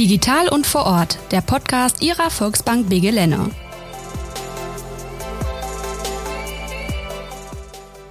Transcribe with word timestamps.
Digital 0.00 0.48
und 0.48 0.66
vor 0.66 0.86
Ort, 0.86 1.18
der 1.30 1.42
Podcast 1.42 2.00
Ihrer 2.00 2.30
Volksbank 2.30 2.88
BG 2.88 3.10
Lenne. 3.10 3.50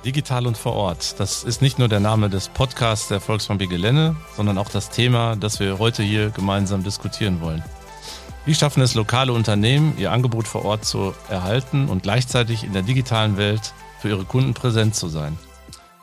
Digital 0.06 0.46
und 0.46 0.56
vor 0.56 0.74
Ort. 0.74 1.20
Das 1.20 1.44
ist 1.44 1.64
nicht 1.64 1.80
nur 1.80 1.88
der 1.88 2.00
Name 2.00 2.30
des 2.30 2.50
Podcasts 2.50 3.08
der 3.08 3.20
Volksbank 3.20 3.60
BG 3.60 3.78
Lenne, 3.78 4.16
sondern 4.38 4.60
auch 4.60 4.70
das 4.70 4.92
Thema, 4.92 5.36
das 5.36 5.60
wir 5.60 5.80
heute 5.80 6.04
hier 6.04 6.30
gemeinsam 6.30 6.84
diskutieren 6.84 7.42
wollen. 7.42 7.64
Wie 8.46 8.54
schaffen 8.54 8.84
es 8.84 8.94
lokale 8.94 9.34
Unternehmen, 9.34 9.98
ihr 9.98 10.12
Angebot 10.12 10.48
vor 10.48 10.66
Ort 10.66 10.86
zu 10.86 11.16
erhalten 11.28 11.90
und 11.90 12.04
gleichzeitig 12.04 12.64
in 12.64 12.74
der 12.74 12.84
digitalen 12.84 13.36
Welt 13.36 13.74
für 14.00 14.10
ihre 14.10 14.26
Kunden 14.26 14.54
präsent 14.54 14.94
zu 14.94 15.08
sein? 15.08 15.40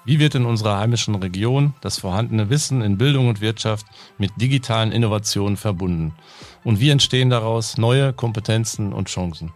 Wie 0.06 0.20
wird 0.20 0.36
in 0.36 0.46
unserer 0.46 0.78
heimischen 0.78 1.16
Region 1.16 1.74
das 1.80 1.98
vorhandene 1.98 2.48
Wissen 2.48 2.80
in 2.80 2.96
Bildung 2.96 3.26
und 3.26 3.40
Wirtschaft 3.40 3.86
mit 4.18 4.30
digitalen 4.40 4.92
Innovationen 4.92 5.56
verbunden? 5.56 6.14
Und 6.62 6.78
wie 6.78 6.90
entstehen 6.90 7.28
daraus 7.28 7.76
neue 7.76 8.12
Kompetenzen 8.12 8.92
und 8.92 9.08
Chancen? 9.08 9.52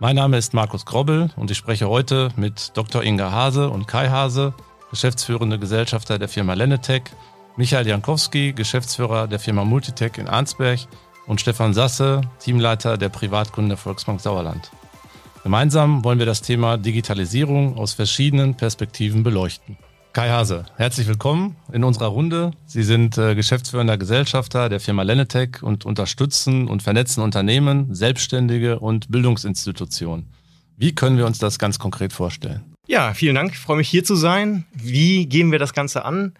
Mein 0.00 0.16
Name 0.16 0.36
ist 0.36 0.52
Markus 0.52 0.84
Grobbel 0.84 1.30
und 1.36 1.52
ich 1.52 1.58
spreche 1.58 1.88
heute 1.88 2.30
mit 2.34 2.76
Dr. 2.76 3.04
Inga 3.04 3.30
Hase 3.30 3.70
und 3.70 3.86
Kai 3.86 4.08
Hase, 4.08 4.52
geschäftsführende 4.90 5.60
Gesellschafter 5.60 6.18
der 6.18 6.28
Firma 6.28 6.54
Lennetech, 6.54 7.04
Michael 7.56 7.86
Jankowski, 7.86 8.54
Geschäftsführer 8.54 9.28
der 9.28 9.38
Firma 9.38 9.64
Multitech 9.64 10.18
in 10.18 10.26
Arnsberg 10.26 10.80
und 11.28 11.40
Stefan 11.40 11.72
Sasse, 11.72 12.22
Teamleiter 12.40 12.98
der 12.98 13.10
Privatkunden 13.10 13.68
der 13.68 13.78
Volksbank 13.78 14.20
Sauerland. 14.20 14.72
Gemeinsam 15.48 16.04
wollen 16.04 16.18
wir 16.18 16.26
das 16.26 16.42
Thema 16.42 16.76
Digitalisierung 16.76 17.78
aus 17.78 17.94
verschiedenen 17.94 18.54
Perspektiven 18.54 19.22
beleuchten. 19.22 19.78
Kai 20.12 20.28
Hase, 20.28 20.66
herzlich 20.76 21.06
willkommen 21.06 21.56
in 21.72 21.84
unserer 21.84 22.08
Runde. 22.08 22.50
Sie 22.66 22.82
sind 22.82 23.16
äh, 23.16 23.34
geschäftsführender 23.34 23.96
Gesellschafter 23.96 24.68
der 24.68 24.78
Firma 24.78 25.04
Lennetech 25.04 25.62
und 25.62 25.86
unterstützen 25.86 26.68
und 26.68 26.82
vernetzen 26.82 27.22
Unternehmen, 27.22 27.94
Selbstständige 27.94 28.78
und 28.78 29.10
Bildungsinstitutionen. 29.10 30.26
Wie 30.76 30.94
können 30.94 31.16
wir 31.16 31.24
uns 31.24 31.38
das 31.38 31.58
ganz 31.58 31.78
konkret 31.78 32.12
vorstellen? 32.12 32.76
Ja, 32.86 33.14
vielen 33.14 33.34
Dank. 33.34 33.52
Ich 33.52 33.58
freue 33.58 33.78
mich 33.78 33.88
hier 33.88 34.04
zu 34.04 34.16
sein. 34.16 34.66
Wie 34.74 35.24
gehen 35.24 35.50
wir 35.50 35.58
das 35.58 35.72
Ganze 35.72 36.04
an? 36.04 36.34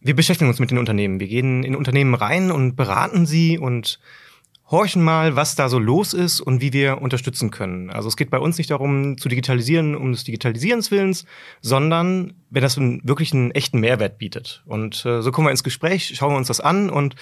Wir 0.00 0.16
beschäftigen 0.16 0.50
uns 0.50 0.58
mit 0.58 0.72
den 0.72 0.78
Unternehmen. 0.78 1.20
Wir 1.20 1.28
gehen 1.28 1.62
in 1.62 1.76
Unternehmen 1.76 2.14
rein 2.16 2.50
und 2.50 2.74
beraten 2.74 3.24
sie 3.24 3.56
und 3.56 4.00
horchen 4.68 5.02
mal, 5.02 5.36
was 5.36 5.54
da 5.54 5.68
so 5.68 5.78
los 5.78 6.12
ist 6.12 6.40
und 6.40 6.60
wie 6.60 6.72
wir 6.72 7.00
unterstützen 7.00 7.50
können. 7.50 7.90
Also 7.90 8.08
es 8.08 8.16
geht 8.16 8.30
bei 8.30 8.38
uns 8.38 8.58
nicht 8.58 8.70
darum, 8.70 9.16
zu 9.16 9.28
digitalisieren 9.28 9.94
um 9.94 10.12
des 10.12 10.24
Digitalisierens 10.24 10.90
Willens, 10.90 11.24
sondern 11.60 12.34
wenn 12.50 12.62
das 12.62 12.76
wirklich 12.78 13.32
einen 13.32 13.52
echten 13.52 13.78
Mehrwert 13.78 14.18
bietet. 14.18 14.64
Und 14.66 15.04
äh, 15.06 15.22
so 15.22 15.30
kommen 15.30 15.46
wir 15.46 15.52
ins 15.52 15.64
Gespräch, 15.64 16.12
schauen 16.16 16.32
wir 16.32 16.38
uns 16.38 16.48
das 16.48 16.60
an 16.60 16.90
und 16.90 17.14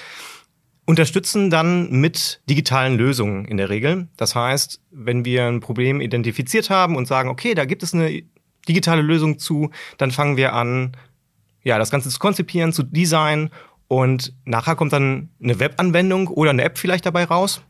unterstützen 0.86 1.50
dann 1.50 1.90
mit 1.90 2.40
digitalen 2.48 2.96
Lösungen 2.96 3.44
in 3.44 3.56
der 3.56 3.70
Regel. 3.70 4.08
Das 4.16 4.34
heißt, 4.34 4.80
wenn 4.90 5.24
wir 5.24 5.46
ein 5.46 5.60
Problem 5.60 6.00
identifiziert 6.00 6.70
haben 6.70 6.96
und 6.96 7.06
sagen, 7.06 7.28
okay, 7.28 7.54
da 7.54 7.64
gibt 7.64 7.82
es 7.82 7.94
eine 7.94 8.22
digitale 8.68 9.02
Lösung 9.02 9.38
zu, 9.38 9.70
dann 9.98 10.10
fangen 10.10 10.36
wir 10.36 10.54
an, 10.54 10.96
ja, 11.62 11.78
das 11.78 11.90
Ganze 11.90 12.10
zu 12.10 12.18
konzipieren, 12.18 12.72
zu 12.72 12.82
designen 12.82 13.50
und 13.94 14.32
nachher 14.44 14.74
kommt 14.74 14.92
dann 14.92 15.28
eine 15.40 15.60
Webanwendung 15.60 16.26
oder 16.26 16.50
eine 16.50 16.64
App 16.64 16.78
vielleicht 16.78 17.06
dabei 17.06 17.22
raus, 17.22 17.62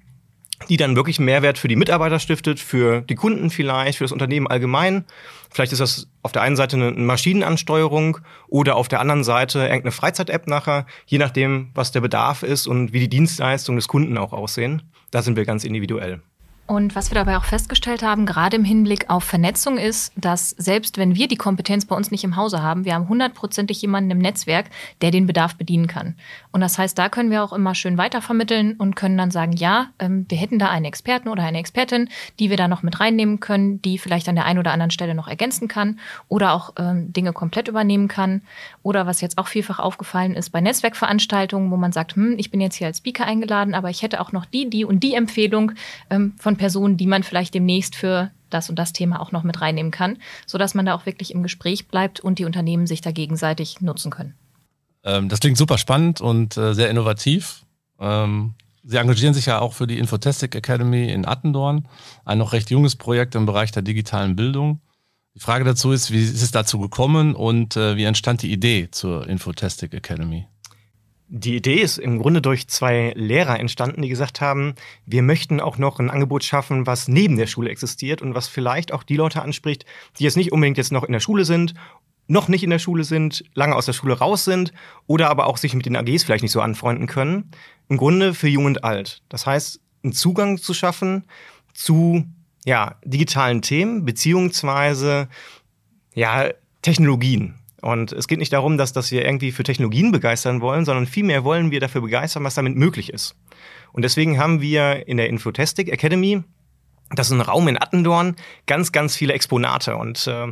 die 0.70 0.78
dann 0.78 0.96
wirklich 0.96 1.20
Mehrwert 1.20 1.58
für 1.58 1.68
die 1.68 1.76
Mitarbeiter 1.76 2.18
stiftet, 2.18 2.60
für 2.60 3.02
die 3.02 3.14
Kunden 3.14 3.50
vielleicht, 3.50 3.98
für 3.98 4.04
das 4.04 4.12
Unternehmen 4.12 4.46
allgemein. 4.46 5.04
Vielleicht 5.50 5.72
ist 5.72 5.82
das 5.82 6.08
auf 6.22 6.32
der 6.32 6.40
einen 6.40 6.56
Seite 6.56 6.76
eine 6.76 6.92
Maschinenansteuerung 6.92 8.20
oder 8.48 8.76
auf 8.76 8.88
der 8.88 9.00
anderen 9.00 9.22
Seite 9.22 9.58
irgendeine 9.58 9.92
Freizeit-App 9.92 10.46
nachher, 10.46 10.86
je 11.04 11.18
nachdem, 11.18 11.72
was 11.74 11.92
der 11.92 12.00
Bedarf 12.00 12.42
ist 12.42 12.66
und 12.66 12.94
wie 12.94 13.00
die 13.00 13.10
Dienstleistungen 13.10 13.76
des 13.76 13.88
Kunden 13.88 14.16
auch 14.16 14.32
aussehen. 14.32 14.80
Da 15.10 15.20
sind 15.20 15.36
wir 15.36 15.44
ganz 15.44 15.62
individuell. 15.64 16.22
Und 16.66 16.96
was 16.96 17.10
wir 17.10 17.14
dabei 17.14 17.36
auch 17.36 17.44
festgestellt 17.44 18.02
haben, 18.02 18.24
gerade 18.24 18.56
im 18.56 18.64
Hinblick 18.64 19.10
auf 19.10 19.24
Vernetzung, 19.24 19.76
ist, 19.76 20.14
dass 20.16 20.50
selbst 20.50 20.96
wenn 20.96 21.14
wir 21.14 21.28
die 21.28 21.36
Kompetenz 21.36 21.84
bei 21.84 21.94
uns 21.94 22.10
nicht 22.10 22.24
im 22.24 22.36
Hause 22.36 22.62
haben, 22.62 22.86
wir 22.86 22.94
haben 22.94 23.08
hundertprozentig 23.08 23.82
jemanden 23.82 24.10
im 24.10 24.18
Netzwerk, 24.18 24.70
der 25.02 25.10
den 25.10 25.26
Bedarf 25.26 25.56
bedienen 25.56 25.88
kann. 25.88 26.14
Und 26.52 26.62
das 26.62 26.78
heißt, 26.78 26.96
da 26.96 27.10
können 27.10 27.30
wir 27.30 27.44
auch 27.44 27.52
immer 27.52 27.74
schön 27.74 27.98
weitervermitteln 27.98 28.76
und 28.78 28.96
können 28.96 29.18
dann 29.18 29.30
sagen, 29.30 29.52
ja, 29.52 29.88
ähm, 29.98 30.24
wir 30.30 30.38
hätten 30.38 30.58
da 30.58 30.70
einen 30.70 30.86
Experten 30.86 31.28
oder 31.28 31.42
eine 31.42 31.58
Expertin, 31.58 32.08
die 32.38 32.48
wir 32.48 32.56
da 32.56 32.66
noch 32.66 32.82
mit 32.82 32.98
reinnehmen 32.98 33.40
können, 33.40 33.82
die 33.82 33.98
vielleicht 33.98 34.28
an 34.30 34.34
der 34.34 34.46
einen 34.46 34.58
oder 34.58 34.72
anderen 34.72 34.90
Stelle 34.90 35.14
noch 35.14 35.28
ergänzen 35.28 35.68
kann 35.68 35.98
oder 36.28 36.54
auch 36.54 36.72
ähm, 36.78 37.12
Dinge 37.12 37.34
komplett 37.34 37.68
übernehmen 37.68 38.08
kann. 38.08 38.40
Oder 38.82 39.06
was 39.06 39.20
jetzt 39.20 39.36
auch 39.36 39.48
vielfach 39.48 39.80
aufgefallen 39.80 40.34
ist 40.34 40.48
bei 40.48 40.62
Netzwerkveranstaltungen, 40.62 41.70
wo 41.70 41.76
man 41.76 41.92
sagt, 41.92 42.16
hm, 42.16 42.36
ich 42.38 42.50
bin 42.50 42.62
jetzt 42.62 42.76
hier 42.76 42.86
als 42.86 42.98
Speaker 42.98 43.26
eingeladen, 43.26 43.74
aber 43.74 43.90
ich 43.90 44.00
hätte 44.00 44.22
auch 44.22 44.32
noch 44.32 44.46
die, 44.46 44.70
die 44.70 44.86
und 44.86 45.00
die 45.00 45.14
Empfehlung 45.14 45.72
ähm, 46.08 46.34
von 46.38 46.53
von 46.54 46.56
Personen, 46.56 46.96
die 46.96 47.06
man 47.06 47.22
vielleicht 47.22 47.54
demnächst 47.54 47.96
für 47.96 48.30
das 48.50 48.70
und 48.70 48.78
das 48.78 48.92
Thema 48.92 49.20
auch 49.20 49.32
noch 49.32 49.42
mit 49.42 49.60
reinnehmen 49.60 49.90
kann, 49.90 50.18
sodass 50.46 50.74
man 50.74 50.86
da 50.86 50.94
auch 50.94 51.06
wirklich 51.06 51.34
im 51.34 51.42
Gespräch 51.42 51.88
bleibt 51.88 52.20
und 52.20 52.38
die 52.38 52.44
Unternehmen 52.44 52.86
sich 52.86 53.00
da 53.00 53.10
gegenseitig 53.10 53.80
nutzen 53.80 54.10
können. 54.10 54.34
Ähm, 55.02 55.28
das 55.28 55.40
klingt 55.40 55.58
super 55.58 55.78
spannend 55.78 56.20
und 56.20 56.56
äh, 56.56 56.72
sehr 56.74 56.90
innovativ. 56.90 57.64
Ähm, 57.98 58.54
Sie 58.86 58.98
engagieren 58.98 59.32
sich 59.32 59.46
ja 59.46 59.60
auch 59.60 59.72
für 59.72 59.86
die 59.86 59.98
Infotestic 59.98 60.54
Academy 60.54 61.10
in 61.10 61.26
Attendorn, 61.26 61.88
ein 62.26 62.36
noch 62.36 62.52
recht 62.52 62.70
junges 62.70 62.96
Projekt 62.96 63.34
im 63.34 63.46
Bereich 63.46 63.72
der 63.72 63.82
digitalen 63.82 64.36
Bildung. 64.36 64.80
Die 65.34 65.40
Frage 65.40 65.64
dazu 65.64 65.90
ist, 65.90 66.10
wie 66.10 66.22
ist 66.22 66.42
es 66.42 66.50
dazu 66.50 66.78
gekommen 66.78 67.34
und 67.34 67.76
äh, 67.76 67.96
wie 67.96 68.04
entstand 68.04 68.42
die 68.42 68.52
Idee 68.52 68.90
zur 68.90 69.26
Infotestic 69.26 69.94
Academy? 69.94 70.46
Die 71.36 71.56
Idee 71.56 71.80
ist 71.80 71.98
im 71.98 72.20
Grunde 72.20 72.40
durch 72.40 72.68
zwei 72.68 73.12
Lehrer 73.16 73.58
entstanden, 73.58 74.02
die 74.02 74.08
gesagt 74.08 74.40
haben, 74.40 74.76
wir 75.04 75.20
möchten 75.20 75.58
auch 75.58 75.78
noch 75.78 75.98
ein 75.98 76.08
Angebot 76.08 76.44
schaffen, 76.44 76.86
was 76.86 77.08
neben 77.08 77.36
der 77.36 77.48
Schule 77.48 77.70
existiert 77.70 78.22
und 78.22 78.36
was 78.36 78.46
vielleicht 78.46 78.92
auch 78.92 79.02
die 79.02 79.16
Leute 79.16 79.42
anspricht, 79.42 79.84
die 80.16 80.22
jetzt 80.22 80.36
nicht 80.36 80.52
unbedingt 80.52 80.76
jetzt 80.76 80.92
noch 80.92 81.02
in 81.02 81.10
der 81.10 81.18
Schule 81.18 81.44
sind, 81.44 81.74
noch 82.28 82.46
nicht 82.46 82.62
in 82.62 82.70
der 82.70 82.78
Schule 82.78 83.02
sind, 83.02 83.42
lange 83.52 83.74
aus 83.74 83.86
der 83.86 83.94
Schule 83.94 84.16
raus 84.16 84.44
sind 84.44 84.72
oder 85.08 85.28
aber 85.28 85.48
auch 85.48 85.56
sich 85.56 85.74
mit 85.74 85.86
den 85.86 85.96
AGs 85.96 86.22
vielleicht 86.22 86.44
nicht 86.44 86.52
so 86.52 86.60
anfreunden 86.60 87.08
können. 87.08 87.50
Im 87.88 87.96
Grunde 87.96 88.32
für 88.32 88.46
jung 88.46 88.66
und 88.66 88.84
alt. 88.84 89.20
Das 89.28 89.44
heißt, 89.44 89.80
einen 90.04 90.12
Zugang 90.12 90.58
zu 90.58 90.72
schaffen 90.72 91.24
zu 91.72 92.24
ja, 92.64 92.94
digitalen 93.04 93.60
Themen 93.60 94.04
beziehungsweise 94.04 95.28
ja, 96.14 96.50
Technologien. 96.80 97.56
Und 97.84 98.12
es 98.12 98.28
geht 98.28 98.38
nicht 98.38 98.54
darum, 98.54 98.78
dass, 98.78 98.94
dass 98.94 99.12
wir 99.12 99.26
irgendwie 99.26 99.52
für 99.52 99.62
Technologien 99.62 100.10
begeistern 100.10 100.62
wollen, 100.62 100.86
sondern 100.86 101.04
vielmehr 101.04 101.44
wollen 101.44 101.70
wir 101.70 101.80
dafür 101.80 102.00
begeistern, 102.00 102.42
was 102.42 102.54
damit 102.54 102.76
möglich 102.76 103.12
ist. 103.12 103.36
Und 103.92 104.02
deswegen 104.02 104.38
haben 104.38 104.62
wir 104.62 105.06
in 105.06 105.18
der 105.18 105.28
Infotestic 105.28 105.90
Academy, 105.90 106.42
das 107.10 107.26
ist 107.26 107.34
ein 107.34 107.42
Raum 107.42 107.68
in 107.68 107.76
Attendorn, 107.76 108.36
ganz, 108.66 108.90
ganz 108.90 109.16
viele 109.16 109.34
Exponate. 109.34 109.96
Und 109.96 110.26
äh, 110.26 110.50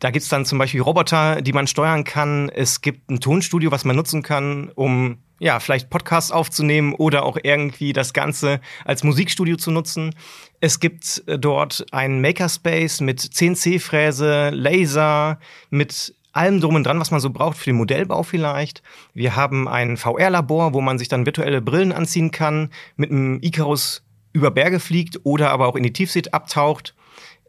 da 0.00 0.10
gibt's 0.10 0.28
dann 0.28 0.44
zum 0.44 0.58
Beispiel 0.58 0.82
Roboter, 0.82 1.40
die 1.40 1.54
man 1.54 1.66
steuern 1.66 2.04
kann. 2.04 2.50
Es 2.50 2.82
gibt 2.82 3.10
ein 3.10 3.20
Tonstudio, 3.20 3.70
was 3.70 3.86
man 3.86 3.96
nutzen 3.96 4.22
kann, 4.22 4.70
um 4.74 5.16
ja, 5.38 5.60
vielleicht 5.60 5.88
Podcasts 5.88 6.30
aufzunehmen 6.30 6.92
oder 6.92 7.24
auch 7.24 7.38
irgendwie 7.42 7.94
das 7.94 8.12
Ganze 8.12 8.60
als 8.84 9.02
Musikstudio 9.02 9.56
zu 9.56 9.70
nutzen. 9.70 10.14
Es 10.60 10.78
gibt 10.78 11.22
äh, 11.26 11.38
dort 11.38 11.86
einen 11.92 12.20
Makerspace 12.20 13.00
mit 13.00 13.20
CNC-Fräse, 13.20 14.50
Laser, 14.50 15.38
mit 15.70 16.14
allem 16.36 16.60
drum 16.60 16.74
und 16.74 16.84
dran, 16.84 17.00
was 17.00 17.10
man 17.10 17.20
so 17.20 17.30
braucht 17.30 17.56
für 17.56 17.70
den 17.70 17.76
Modellbau 17.76 18.22
vielleicht. 18.22 18.82
Wir 19.14 19.36
haben 19.36 19.68
ein 19.68 19.96
VR-Labor, 19.96 20.74
wo 20.74 20.80
man 20.80 20.98
sich 20.98 21.08
dann 21.08 21.26
virtuelle 21.26 21.60
Brillen 21.60 21.92
anziehen 21.92 22.30
kann, 22.30 22.70
mit 22.96 23.10
einem 23.10 23.38
Icarus 23.42 24.04
über 24.32 24.50
Berge 24.50 24.80
fliegt 24.80 25.20
oder 25.24 25.50
aber 25.50 25.66
auch 25.66 25.76
in 25.76 25.82
die 25.82 25.92
Tiefsee 25.92 26.22
abtaucht. 26.30 26.94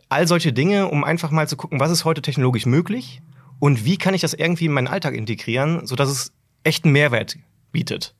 All 0.09 0.27
solche 0.27 0.53
Dinge, 0.53 0.87
um 0.87 1.03
einfach 1.03 1.31
mal 1.31 1.47
zu 1.47 1.57
gucken, 1.57 1.79
was 1.79 1.91
ist 1.91 2.05
heute 2.05 2.21
technologisch 2.21 2.65
möglich 2.65 3.21
und 3.59 3.83
wie 3.83 3.97
kann 3.97 4.13
ich 4.13 4.21
das 4.21 4.33
irgendwie 4.33 4.65
in 4.65 4.71
meinen 4.71 4.87
Alltag 4.87 5.15
integrieren, 5.15 5.85
sodass 5.85 6.09
es 6.09 6.33
echten 6.63 6.91
Mehrwert 6.91 7.37
bietet. 7.71 8.15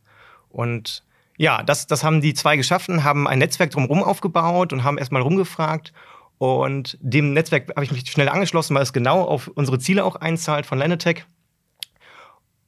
Und 0.50 1.04
ja, 1.38 1.64
das, 1.64 1.88
das 1.88 2.04
haben 2.04 2.20
die 2.20 2.34
zwei 2.34 2.58
geschaffen, 2.58 3.04
haben 3.04 3.28
ein 3.28 3.40
Netzwerk 3.40 3.72
drumherum 3.72 4.04
aufgebaut 4.04 4.74
und 4.74 4.84
haben 4.84 4.98
erstmal 4.98 5.22
rumgefragt 5.22 5.94
und 6.38 6.98
dem 7.02 7.34
Netzwerk 7.34 7.70
habe 7.76 7.84
ich 7.84 7.92
mich 7.92 8.10
schnell 8.10 8.30
angeschlossen, 8.30 8.76
weil 8.76 8.84
es 8.84 8.94
genau 8.94 9.24
auf 9.24 9.48
unsere 9.48 9.80
Ziele 9.80 10.06
auch 10.06 10.16
einzahlt 10.16 10.66
von 10.66 10.78
Lenetech. 10.78 11.26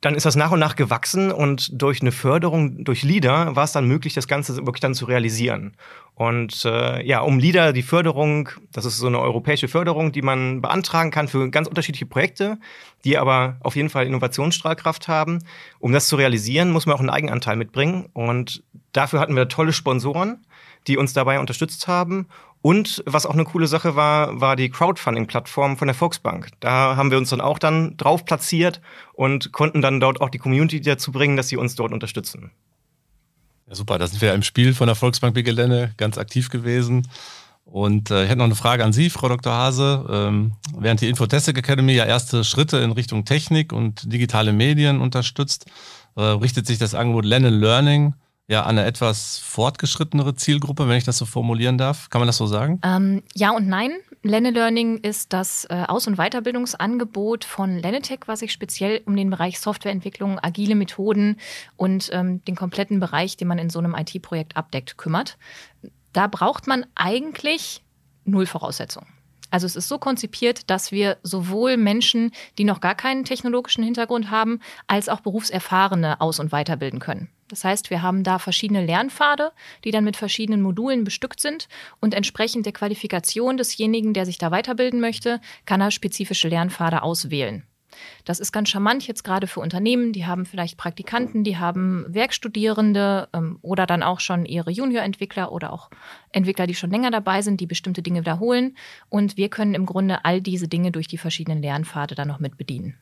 Dann 0.02 0.16
ist 0.16 0.26
das 0.26 0.38
nach 0.38 0.52
und 0.52 0.60
nach 0.60 0.78
gewachsen 0.78 1.30
und 1.30 1.82
durch 1.82 2.00
eine 2.00 2.14
Förderung 2.14 2.86
durch 2.86 3.04
LIDA 3.04 3.58
war 3.58 3.66
es 3.66 3.74
dann 3.74 3.86
möglich, 3.86 4.14
das 4.14 4.30
Ganze 4.30 4.56
wirklich 4.56 4.80
dann 4.80 4.96
zu 4.96 5.04
realisieren. 5.04 5.76
Und 6.16 6.64
äh, 6.64 7.06
ja, 7.06 7.20
um 7.20 7.38
LIDA 7.38 7.74
die 7.74 7.82
Förderung, 7.82 8.50
das 8.72 8.86
ist 8.86 8.98
so 8.98 9.08
eine 9.08 9.20
europäische 9.20 9.68
Förderung, 9.68 10.14
die 10.14 10.22
man 10.22 10.62
beantragen 10.62 11.12
kann 11.12 11.28
für 11.28 11.50
ganz 11.50 11.68
unterschiedliche 11.68 12.06
Projekte, 12.06 12.60
die 13.04 13.18
aber 13.18 13.58
auf 13.60 13.76
jeden 13.76 13.90
Fall 13.90 14.08
Innovationsstrahlkraft 14.08 15.10
haben. 15.10 15.40
Um 15.80 15.92
das 15.92 16.08
zu 16.08 16.16
realisieren, 16.16 16.72
muss 16.72 16.86
man 16.86 16.96
auch 16.96 17.02
einen 17.02 17.10
Eigenanteil 17.10 17.58
mitbringen. 17.58 18.08
Und 18.14 18.64
dafür 18.94 19.20
hatten 19.20 19.36
wir 19.36 19.50
tolle 19.50 19.74
Sponsoren, 19.74 20.46
die 20.90 20.98
uns 20.98 21.14
dabei 21.14 21.40
unterstützt 21.40 21.88
haben. 21.88 22.28
Und 22.62 23.02
was 23.06 23.26
auch 23.26 23.34
eine 23.34 23.46
coole 23.46 23.68
Sache 23.68 23.96
war, 23.96 24.42
war 24.42 24.58
die 24.58 24.70
Crowdfunding-Plattform 24.70 25.78
von 25.78 25.88
der 25.88 25.96
Volksbank. 25.96 26.50
Da 26.60 26.98
haben 26.98 27.12
wir 27.12 27.18
uns 27.18 27.30
dann 27.30 27.40
auch 27.40 27.60
dann 27.60 27.96
drauf 27.96 28.26
platziert 28.26 28.82
und 29.14 29.54
konnten 29.54 29.82
dann 29.82 30.02
dort 30.02 30.20
auch 30.20 30.30
die 30.30 30.40
Community 30.40 30.82
dazu 30.82 31.14
bringen, 31.14 31.38
dass 31.38 31.48
sie 31.48 31.56
uns 31.56 31.76
dort 31.76 31.94
unterstützen. 31.94 32.52
Ja, 33.68 33.76
super, 33.76 33.98
da 33.98 34.08
sind 34.08 34.20
wir 34.20 34.30
ja 34.30 34.34
im 34.34 34.44
Spiel 34.44 34.74
von 34.74 34.88
der 34.88 34.96
Volksbank 34.96 35.36
Gelände 35.36 35.94
ganz 35.96 36.18
aktiv 36.18 36.50
gewesen. 36.50 37.08
Und 37.64 38.10
äh, 38.10 38.24
ich 38.24 38.30
hätte 38.30 38.40
noch 38.40 38.46
eine 38.46 38.56
Frage 38.56 38.84
an 38.84 38.94
Sie, 38.94 39.12
Frau 39.12 39.30
Dr. 39.30 39.54
Hase. 39.54 40.06
Ähm, 40.10 40.54
während 40.76 41.02
die 41.02 41.08
Infotestic 41.08 41.56
Academy 41.58 41.94
ja 41.94 42.06
erste 42.06 42.44
Schritte 42.44 42.78
in 42.78 42.92
Richtung 42.92 43.26
Technik 43.26 43.72
und 43.72 44.12
digitale 44.12 44.54
Medien 44.54 45.00
unterstützt, 45.00 45.68
äh, 46.18 46.22
richtet 46.22 46.66
sich 46.66 46.80
das 46.80 46.96
Angebot 46.96 47.26
Lernen 47.26 47.60
Learning 47.60 48.16
ja 48.50 48.66
eine 48.66 48.84
etwas 48.84 49.40
fortgeschrittenere 49.40 50.36
Zielgruppe, 50.36 50.90
wenn 50.90 50.98
ich 50.98 51.06
das 51.06 51.18
so 51.18 51.26
formulieren 51.26 51.78
darf. 51.78 52.10
Kann 52.10 52.20
man 52.20 52.28
das 52.28 52.38
so 52.38 52.48
sagen? 52.48 52.82
Ähm, 52.84 53.24
ja 53.34 53.52
und 53.52 53.68
nein. 53.68 53.92
Lenne 54.22 54.52
Learning 54.52 54.98
ist 54.98 55.32
das 55.32 55.64
äh, 55.70 55.86
Aus- 55.88 56.08
und 56.08 56.18
Weiterbildungsangebot 56.18 57.46
von 57.46 57.78
Lennetech, 57.78 58.20
was 58.26 58.40
sich 58.40 58.52
speziell 58.52 59.02
um 59.06 59.16
den 59.16 59.30
Bereich 59.30 59.62
Softwareentwicklung, 59.62 60.40
agile 60.42 60.76
Methoden 60.76 61.38
und 61.78 62.10
ähm, 62.12 62.44
den 62.44 62.58
kompletten 62.58 63.00
Bereich, 63.00 63.38
den 63.38 63.48
man 63.48 63.60
in 63.60 63.70
so 63.70 63.80
einem 63.80 63.96
IT-Projekt 63.96 64.58
abdeckt, 64.58 64.98
kümmert 64.98 65.38
da 66.14 66.28
braucht 66.28 66.68
man 66.68 66.86
eigentlich 66.96 67.84
null 68.26 68.46
Voraussetzungen. 68.46 69.08
Also 69.52 69.66
es 69.66 69.76
ist 69.76 69.88
so 69.88 69.98
konzipiert, 69.98 70.70
dass 70.70 70.92
wir 70.92 71.18
sowohl 71.24 71.76
Menschen, 71.78 72.32
die 72.58 72.64
noch 72.64 72.82
gar 72.82 72.94
keinen 72.94 73.24
technologischen 73.24 73.84
Hintergrund 73.84 74.30
haben, 74.30 74.60
als 74.86 75.10
auch 75.10 75.22
Berufserfahrene 75.22 76.22
aus- 76.22 76.40
und 76.40 76.52
weiterbilden 76.52 77.00
können. 77.00 77.30
Das 77.50 77.64
heißt, 77.64 77.90
wir 77.90 78.02
haben 78.02 78.24
da 78.24 78.40
verschiedene 78.40 78.86
Lernpfade, 78.86 79.52
die 79.84 79.92
dann 79.92 80.04
mit 80.04 80.16
verschiedenen 80.16 80.62
Modulen 80.62 81.04
bestückt 81.04 81.42
sind 81.42 81.68
und 82.00 82.14
entsprechend 82.14 82.66
der 82.66 82.74
Qualifikation 82.74 83.58
desjenigen, 83.58 84.14
der 84.14 84.26
sich 84.26 84.38
da 84.38 84.52
weiterbilden 84.52 85.02
möchte, 85.02 85.42
kann 85.66 85.82
er 85.82 85.92
spezifische 85.92 86.48
Lernpfade 86.48 87.02
auswählen. 87.02 87.64
Das 88.24 88.40
ist 88.40 88.52
ganz 88.52 88.70
charmant 88.70 89.08
jetzt 89.08 89.24
gerade 89.24 89.48
für 89.48 89.60
Unternehmen, 89.60 90.14
die 90.14 90.26
haben 90.26 90.46
vielleicht 90.46 90.78
Praktikanten, 90.78 91.44
die 91.44 91.58
haben 91.58 92.06
Werkstudierende 92.08 93.30
ähm, 93.34 93.58
oder 93.62 93.86
dann 93.86 94.04
auch 94.04 94.20
schon 94.20 94.46
ihre 94.46 94.72
Junior-Entwickler 94.72 95.52
oder 95.52 95.74
auch 95.74 95.90
Entwickler, 96.32 96.68
die 96.68 96.76
schon 96.76 96.92
länger 96.92 97.12
dabei 97.12 97.42
sind, 97.42 97.60
die 97.60 97.66
bestimmte 97.66 98.02
Dinge 98.02 98.22
wiederholen. 98.22 98.78
Und 99.10 99.38
wir 99.38 99.50
können 99.50 99.74
im 99.74 99.86
Grunde 99.86 100.24
all 100.24 100.42
diese 100.42 100.68
Dinge 100.68 100.92
durch 100.92 101.08
die 101.08 101.18
verschiedenen 101.18 101.62
Lernpfade 101.62 102.16
dann 102.16 102.28
noch 102.28 102.40
mit 102.40 102.58
bedienen. 102.58 102.96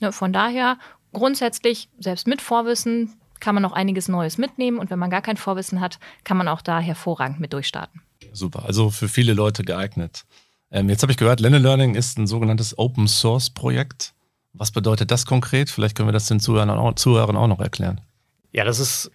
Ja, 0.00 0.12
von 0.12 0.32
daher 0.32 0.78
grundsätzlich, 1.12 1.88
selbst 1.98 2.26
mit 2.26 2.42
Vorwissen, 2.42 3.14
kann 3.40 3.54
man 3.54 3.62
noch 3.62 3.72
einiges 3.72 4.08
Neues 4.08 4.38
mitnehmen. 4.38 4.78
Und 4.78 4.90
wenn 4.90 4.98
man 4.98 5.10
gar 5.10 5.22
kein 5.22 5.36
Vorwissen 5.36 5.80
hat, 5.80 5.98
kann 6.24 6.36
man 6.36 6.48
auch 6.48 6.62
da 6.62 6.80
hervorragend 6.80 7.40
mit 7.40 7.52
durchstarten. 7.52 8.02
Super, 8.32 8.64
also 8.64 8.90
für 8.90 9.08
viele 9.08 9.32
Leute 9.32 9.64
geeignet. 9.64 10.24
Ähm, 10.70 10.88
jetzt 10.88 11.02
habe 11.02 11.12
ich 11.12 11.18
gehört, 11.18 11.40
Lenne 11.40 11.58
Learning 11.58 11.94
ist 11.94 12.18
ein 12.18 12.26
sogenanntes 12.26 12.76
Open 12.78 13.08
Source 13.08 13.50
Projekt. 13.50 14.14
Was 14.52 14.70
bedeutet 14.70 15.10
das 15.10 15.24
konkret? 15.24 15.70
Vielleicht 15.70 15.96
können 15.96 16.08
wir 16.08 16.12
das 16.12 16.26
den 16.26 16.40
Zuhörern 16.40 16.70
auch, 16.70 16.94
Zuhörern 16.94 17.36
auch 17.36 17.46
noch 17.46 17.60
erklären. 17.60 18.00
Ja, 18.52 18.64
das 18.64 18.78
ist 18.78 19.10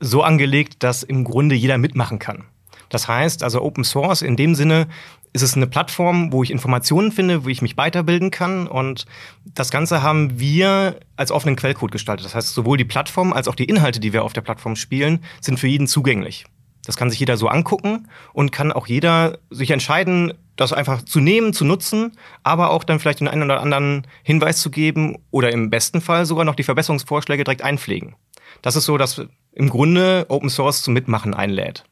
so 0.00 0.22
angelegt, 0.22 0.82
dass 0.82 1.02
im 1.02 1.24
Grunde 1.24 1.54
jeder 1.54 1.78
mitmachen 1.78 2.18
kann. 2.18 2.44
Das 2.88 3.08
heißt, 3.08 3.42
also 3.42 3.62
Open 3.62 3.84
Source 3.84 4.22
in 4.22 4.36
dem 4.36 4.54
Sinne 4.54 4.88
ist 5.36 5.42
es 5.42 5.54
eine 5.54 5.66
Plattform, 5.66 6.32
wo 6.32 6.42
ich 6.42 6.50
Informationen 6.50 7.12
finde, 7.12 7.44
wo 7.44 7.48
ich 7.48 7.60
mich 7.60 7.76
weiterbilden 7.76 8.30
kann. 8.30 8.66
Und 8.66 9.04
das 9.44 9.70
Ganze 9.70 10.02
haben 10.02 10.40
wir 10.40 10.98
als 11.16 11.30
offenen 11.30 11.56
Quellcode 11.56 11.92
gestaltet. 11.92 12.24
Das 12.24 12.34
heißt, 12.34 12.54
sowohl 12.54 12.78
die 12.78 12.84
Plattform 12.84 13.34
als 13.34 13.46
auch 13.46 13.54
die 13.54 13.66
Inhalte, 13.66 14.00
die 14.00 14.14
wir 14.14 14.24
auf 14.24 14.32
der 14.32 14.40
Plattform 14.40 14.76
spielen, 14.76 15.22
sind 15.42 15.60
für 15.60 15.68
jeden 15.68 15.86
zugänglich. 15.86 16.46
Das 16.86 16.96
kann 16.96 17.10
sich 17.10 17.20
jeder 17.20 17.36
so 17.36 17.48
angucken 17.48 18.08
und 18.32 18.50
kann 18.50 18.72
auch 18.72 18.86
jeder 18.86 19.38
sich 19.50 19.72
entscheiden, 19.72 20.32
das 20.56 20.72
einfach 20.72 21.02
zu 21.02 21.20
nehmen, 21.20 21.52
zu 21.52 21.66
nutzen, 21.66 22.12
aber 22.42 22.70
auch 22.70 22.82
dann 22.82 22.98
vielleicht 22.98 23.20
den 23.20 23.28
einen 23.28 23.42
oder 23.42 23.60
anderen 23.60 24.06
Hinweis 24.22 24.60
zu 24.60 24.70
geben 24.70 25.18
oder 25.30 25.52
im 25.52 25.68
besten 25.68 26.00
Fall 26.00 26.24
sogar 26.24 26.46
noch 26.46 26.54
die 26.54 26.62
Verbesserungsvorschläge 26.62 27.44
direkt 27.44 27.62
einpflegen. 27.62 28.14
Das 28.62 28.74
ist 28.74 28.86
so, 28.86 28.96
dass 28.96 29.20
im 29.52 29.68
Grunde 29.68 30.26
Open 30.28 30.48
Source 30.48 30.82
zum 30.82 30.94
Mitmachen 30.94 31.34
einlädt. 31.34 31.84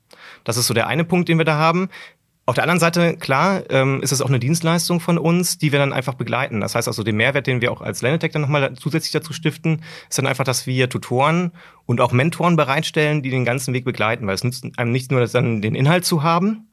Das 0.45 0.57
ist 0.57 0.67
so 0.67 0.75
der 0.75 0.87
eine 0.87 1.05
Punkt, 1.05 1.29
den 1.29 1.39
wir 1.39 1.45
da 1.45 1.57
haben. 1.57 1.91
Auf 2.47 2.57
der 2.57 2.65
anderen 2.65 2.81
Seite, 2.81 3.17
klar, 3.17 3.63
ähm, 3.71 4.03
ist 4.03 4.13
es 4.13 4.21
auch 4.21 4.29
eine 4.29 4.39
Dienstleistung 4.39 5.01
von 5.01 5.17
uns, 5.17 5.57
die 5.57 5.73
wir 5.73 5.79
dann 5.79 5.95
einfach 5.95 6.13
begleiten. 6.13 6.61
Das 6.61 6.75
heißt 6.75 6.89
also, 6.89 7.03
den 7.03 7.17
Mehrwert, 7.17 7.47
den 7.47 7.63
wir 7.63 7.73
auch 7.73 7.81
als 7.81 8.03
Lernetech 8.03 8.33
dann 8.33 8.43
nochmal 8.43 8.75
zusätzlich 8.75 9.13
dazu 9.13 9.33
stiften, 9.33 9.83
ist 10.11 10.19
dann 10.19 10.27
einfach, 10.27 10.45
dass 10.45 10.67
wir 10.67 10.91
Tutoren 10.91 11.53
und 11.87 12.03
auch 12.03 12.13
Mentoren 12.13 12.57
bereitstellen, 12.57 13.23
die 13.23 13.31
den 13.31 13.47
ganzen 13.47 13.73
Weg 13.73 13.87
begleiten. 13.87 14.27
Weil 14.27 14.35
es 14.35 14.45
nützt 14.45 14.67
einem 14.77 14.93
nicht 14.93 15.11
nur 15.11 15.27
dann 15.27 15.63
den 15.63 15.75
Inhalt 15.75 16.05
zu 16.05 16.23
haben, 16.23 16.69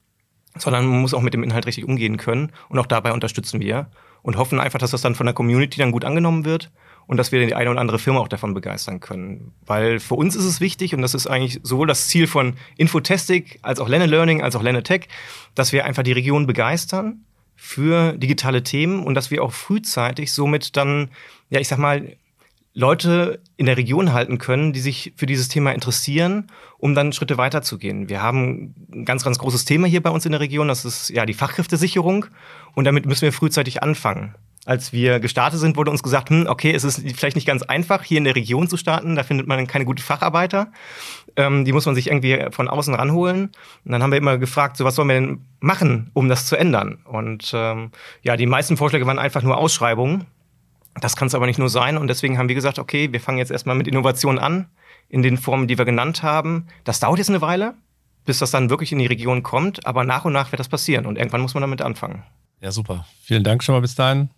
sondern 0.58 0.86
man 0.86 1.00
muss 1.00 1.14
auch 1.14 1.22
mit 1.22 1.34
dem 1.34 1.44
Inhalt 1.44 1.66
richtig 1.66 1.86
umgehen 1.86 2.18
können. 2.18 2.52
Und 2.68 2.78
auch 2.78 2.86
dabei 2.86 3.14
unterstützen 3.14 3.62
wir 3.62 3.90
und 4.24 4.36
hoffen 4.36 4.60
einfach, 4.60 4.80
dass 4.80 4.92
das 4.92 5.02
dann 5.02 5.16
von 5.16 5.26
der 5.26 5.34
Community 5.34 5.80
dann 5.80 5.92
gut 5.92 6.04
angenommen 6.04 6.44
wird 6.44 6.70
und 7.12 7.18
dass 7.18 7.34
wir 7.34 7.46
die 7.46 7.54
eine 7.54 7.70
oder 7.70 7.82
andere 7.82 8.00
Firma 8.00 8.22
auch 8.22 8.30
davon 8.30 8.54
begeistern 8.54 9.02
können. 9.02 9.52
Weil 9.66 10.00
für 10.00 10.16
uns 10.16 10.38
ist 10.38 10.46
es 10.46 10.62
wichtig 10.62 10.96
und 10.96 11.02
das 11.02 11.14
ist 11.14 11.28
eigentlich 11.28 11.60
sowohl 11.62 11.86
das 11.86 12.08
Ziel 12.08 12.26
von 12.26 12.54
Infotestic 12.78 13.60
als 13.64 13.82
auch 13.82 13.90
Lenne 13.90 14.06
Learning 14.06 14.42
als 14.42 14.56
auch 14.56 14.64
Lenne 14.64 14.82
Tech, 14.82 15.10
dass 15.54 15.74
wir 15.74 15.84
einfach 15.84 16.04
die 16.04 16.14
Region 16.14 16.48
begeistern 16.48 17.26
für 17.58 18.14
digitale 18.14 18.64
Themen 18.64 19.04
und 19.04 19.16
dass 19.16 19.30
wir 19.30 19.44
auch 19.44 19.52
frühzeitig 19.52 20.32
somit 20.32 20.78
dann, 20.78 21.10
ja, 21.50 21.60
ich 21.60 21.68
sag 21.68 21.80
mal, 21.80 22.16
Leute 22.74 23.42
in 23.58 23.66
der 23.66 23.76
Region 23.76 24.14
halten 24.14 24.38
können, 24.38 24.72
die 24.72 24.80
sich 24.80 25.12
für 25.18 25.26
dieses 25.26 25.50
Thema 25.50 25.74
interessieren, 25.74 26.48
um 26.78 26.96
dann 26.96 27.12
Schritte 27.12 27.38
weiterzugehen. 27.38 28.08
Wir 28.08 28.22
haben 28.22 28.74
ein 28.90 29.04
ganz, 29.04 29.26
ganz 29.26 29.38
großes 29.38 29.66
Thema 29.66 29.86
hier 29.86 30.02
bei 30.02 30.12
uns 30.12 30.26
in 30.26 30.32
der 30.32 30.40
Region, 30.40 30.70
das 30.70 30.86
ist 30.86 31.10
ja 31.10 31.26
die 31.26 31.34
Fachkräftesicherung 31.34 32.28
und 32.74 32.86
damit 32.86 33.06
müssen 33.06 33.24
wir 33.24 33.34
frühzeitig 33.34 33.84
anfangen. 33.84 34.34
Als 34.66 34.94
wir 34.94 35.20
gestartet 35.20 35.60
sind, 35.60 35.76
wurde 35.76 35.90
uns 35.90 36.04
gesagt, 36.04 36.30
hm, 36.30 36.46
okay, 36.48 36.72
es 36.72 36.84
ist 36.84 37.02
vielleicht 37.16 37.36
nicht 37.36 37.48
ganz 37.48 37.64
einfach, 37.64 38.04
hier 38.04 38.20
in 38.20 38.26
der 38.26 38.36
Region 38.36 38.68
zu 38.70 38.78
starten. 38.78 39.16
Da 39.16 39.24
findet 39.24 39.48
man 39.48 39.66
keine 39.66 39.86
guten 39.86 40.02
Facharbeiter. 40.02 40.72
Ähm, 41.36 41.66
die 41.66 41.74
muss 41.74 41.88
man 41.88 41.96
sich 41.96 42.08
irgendwie 42.08 42.46
von 42.52 42.68
außen 42.68 42.94
ranholen. 42.94 43.52
Und 43.86 43.92
dann 43.92 44.04
haben 44.04 44.12
wir 44.12 44.20
immer 44.20 44.38
gefragt, 44.38 44.78
so 44.78 44.86
was 44.86 44.96
sollen 44.96 45.08
wir 45.08 45.16
denn 45.16 45.46
machen, 45.62 46.12
um 46.14 46.30
das 46.30 46.46
zu 46.46 46.56
ändern? 46.56 47.00
Und 47.06 47.52
ähm, 47.56 47.92
ja, 48.22 48.38
die 48.38 48.46
meisten 48.46 48.78
Vorschläge 48.78 49.08
waren 49.08 49.18
einfach 49.18 49.42
nur 49.42 49.58
Ausschreibungen. 49.58 50.26
Das 51.00 51.16
kann 51.16 51.28
es 51.28 51.34
aber 51.34 51.48
nicht 51.48 51.58
nur 51.58 51.70
sein. 51.70 51.98
Und 51.98 52.08
deswegen 52.08 52.38
haben 52.38 52.48
wir 52.48 52.56
gesagt, 52.56 52.78
okay, 52.78 53.12
wir 53.12 53.20
fangen 53.20 53.40
jetzt 53.40 53.52
erstmal 53.52 53.76
mit 53.76 53.88
Innovationen 53.88 54.38
an, 54.38 54.68
in 55.10 55.24
den 55.24 55.38
Formen, 55.38 55.68
die 55.68 55.80
wir 55.80 55.86
genannt 55.86 56.22
haben. 56.22 56.68
Das 56.84 57.00
dauert 57.00 57.18
jetzt 57.18 57.30
eine 57.30 57.42
Weile, 57.42 57.74
bis 58.26 58.38
das 58.38 58.52
dann 58.52 58.70
wirklich 58.70 58.92
in 58.92 59.00
die 59.00 59.08
Region 59.08 59.42
kommt. 59.42 59.88
Aber 59.88 60.04
nach 60.04 60.26
und 60.26 60.34
nach 60.34 60.52
wird 60.52 60.60
das 60.60 60.70
passieren. 60.70 61.08
Und 61.08 61.18
irgendwann 61.18 61.42
muss 61.42 61.56
man 61.56 61.62
damit 61.62 61.82
anfangen. 61.82 62.22
Ja, 62.60 62.72
super. 62.72 63.08
Vielen 63.24 63.44
Dank 63.44 63.64
schon 63.64 63.74
mal 63.74 63.82
bis 63.82 63.96
dahin. 63.96 64.30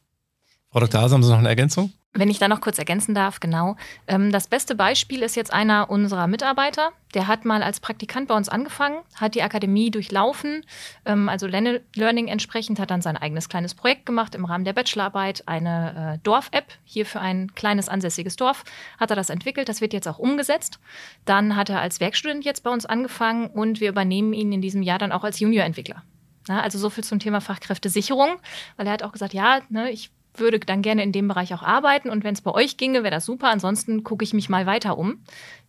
Frau 0.74 0.80
Dr. 0.80 1.02
Hase, 1.02 1.14
haben 1.14 1.22
Sie 1.22 1.30
noch 1.30 1.38
eine 1.38 1.50
Ergänzung? 1.50 1.94
Wenn 2.14 2.32
ich 2.32 2.40
da 2.40 2.48
noch 2.48 2.60
kurz 2.60 2.80
ergänzen 2.80 3.14
darf, 3.14 3.40
genau. 3.40 3.76
Ähm, 4.08 4.32
das 4.32 4.48
beste 4.48 4.74
Beispiel 4.74 5.22
ist 5.22 5.36
jetzt 5.36 5.54
einer 5.54 5.92
unserer 5.92 6.26
Mitarbeiter. 6.26 6.90
Der 7.14 7.28
hat 7.28 7.46
mal 7.46 7.62
als 7.62 7.80
Praktikant 7.80 8.28
bei 8.28 8.36
uns 8.36 8.50
angefangen, 8.50 8.98
hat 9.14 9.36
die 9.36 9.44
Akademie 9.44 9.92
durchlaufen, 9.92 10.66
ähm, 11.06 11.30
also 11.30 11.46
Learning 11.46 12.28
entsprechend, 12.28 12.80
hat 12.80 12.90
dann 12.90 13.04
sein 13.04 13.18
eigenes 13.18 13.50
kleines 13.50 13.76
Projekt 13.76 14.08
gemacht 14.08 14.34
im 14.34 14.46
Rahmen 14.46 14.66
der 14.66 14.74
Bachelorarbeit, 14.74 15.48
eine 15.48 16.16
äh, 16.16 16.18
Dorf-App, 16.24 16.66
hier 16.86 17.06
für 17.06 17.20
ein 17.20 17.54
kleines 17.54 17.88
ansässiges 17.88 18.36
Dorf, 18.36 18.64
hat 19.00 19.12
er 19.12 19.16
das 19.16 19.30
entwickelt. 19.30 19.70
Das 19.70 19.80
wird 19.80 19.94
jetzt 19.94 20.08
auch 20.08 20.18
umgesetzt. 20.18 20.80
Dann 21.24 21.56
hat 21.56 21.70
er 21.70 21.82
als 21.82 22.00
Werkstudent 22.00 22.46
jetzt 22.46 22.64
bei 22.64 22.72
uns 22.72 22.88
angefangen 22.88 23.46
und 23.46 23.80
wir 23.80 23.90
übernehmen 23.90 24.34
ihn 24.34 24.52
in 24.52 24.62
diesem 24.62 24.82
Jahr 24.82 24.98
dann 24.98 25.12
auch 25.12 25.24
als 25.24 25.40
Junior-Entwickler. 25.40 26.02
also 26.48 26.80
so 26.80 26.90
viel 26.90 27.04
zum 27.04 27.20
Thema 27.20 27.42
Fachkräftesicherung, 27.42 28.38
weil 28.76 28.88
er 28.88 28.94
hat 28.94 29.04
auch 29.04 29.12
gesagt, 29.12 29.36
ja, 29.36 29.62
ne, 29.70 29.92
ich 29.92 30.10
würde 30.36 30.60
dann 30.60 30.82
gerne 30.82 31.04
in 31.04 31.12
dem 31.12 31.28
Bereich 31.28 31.54
auch 31.54 31.64
arbeiten 31.64 32.10
und 32.10 32.24
wenn 32.24 32.34
es 32.34 32.42
bei 32.42 32.52
euch 32.52 32.78
ginge, 32.78 33.04
wäre 33.04 33.12
das 33.12 33.26
super. 33.26 33.50
Ansonsten 33.50 34.04
gucke 34.04 34.24
ich 34.24 34.34
mich 34.34 34.50
mal 34.50 34.66
weiter 34.66 34.98
um. 34.98 35.20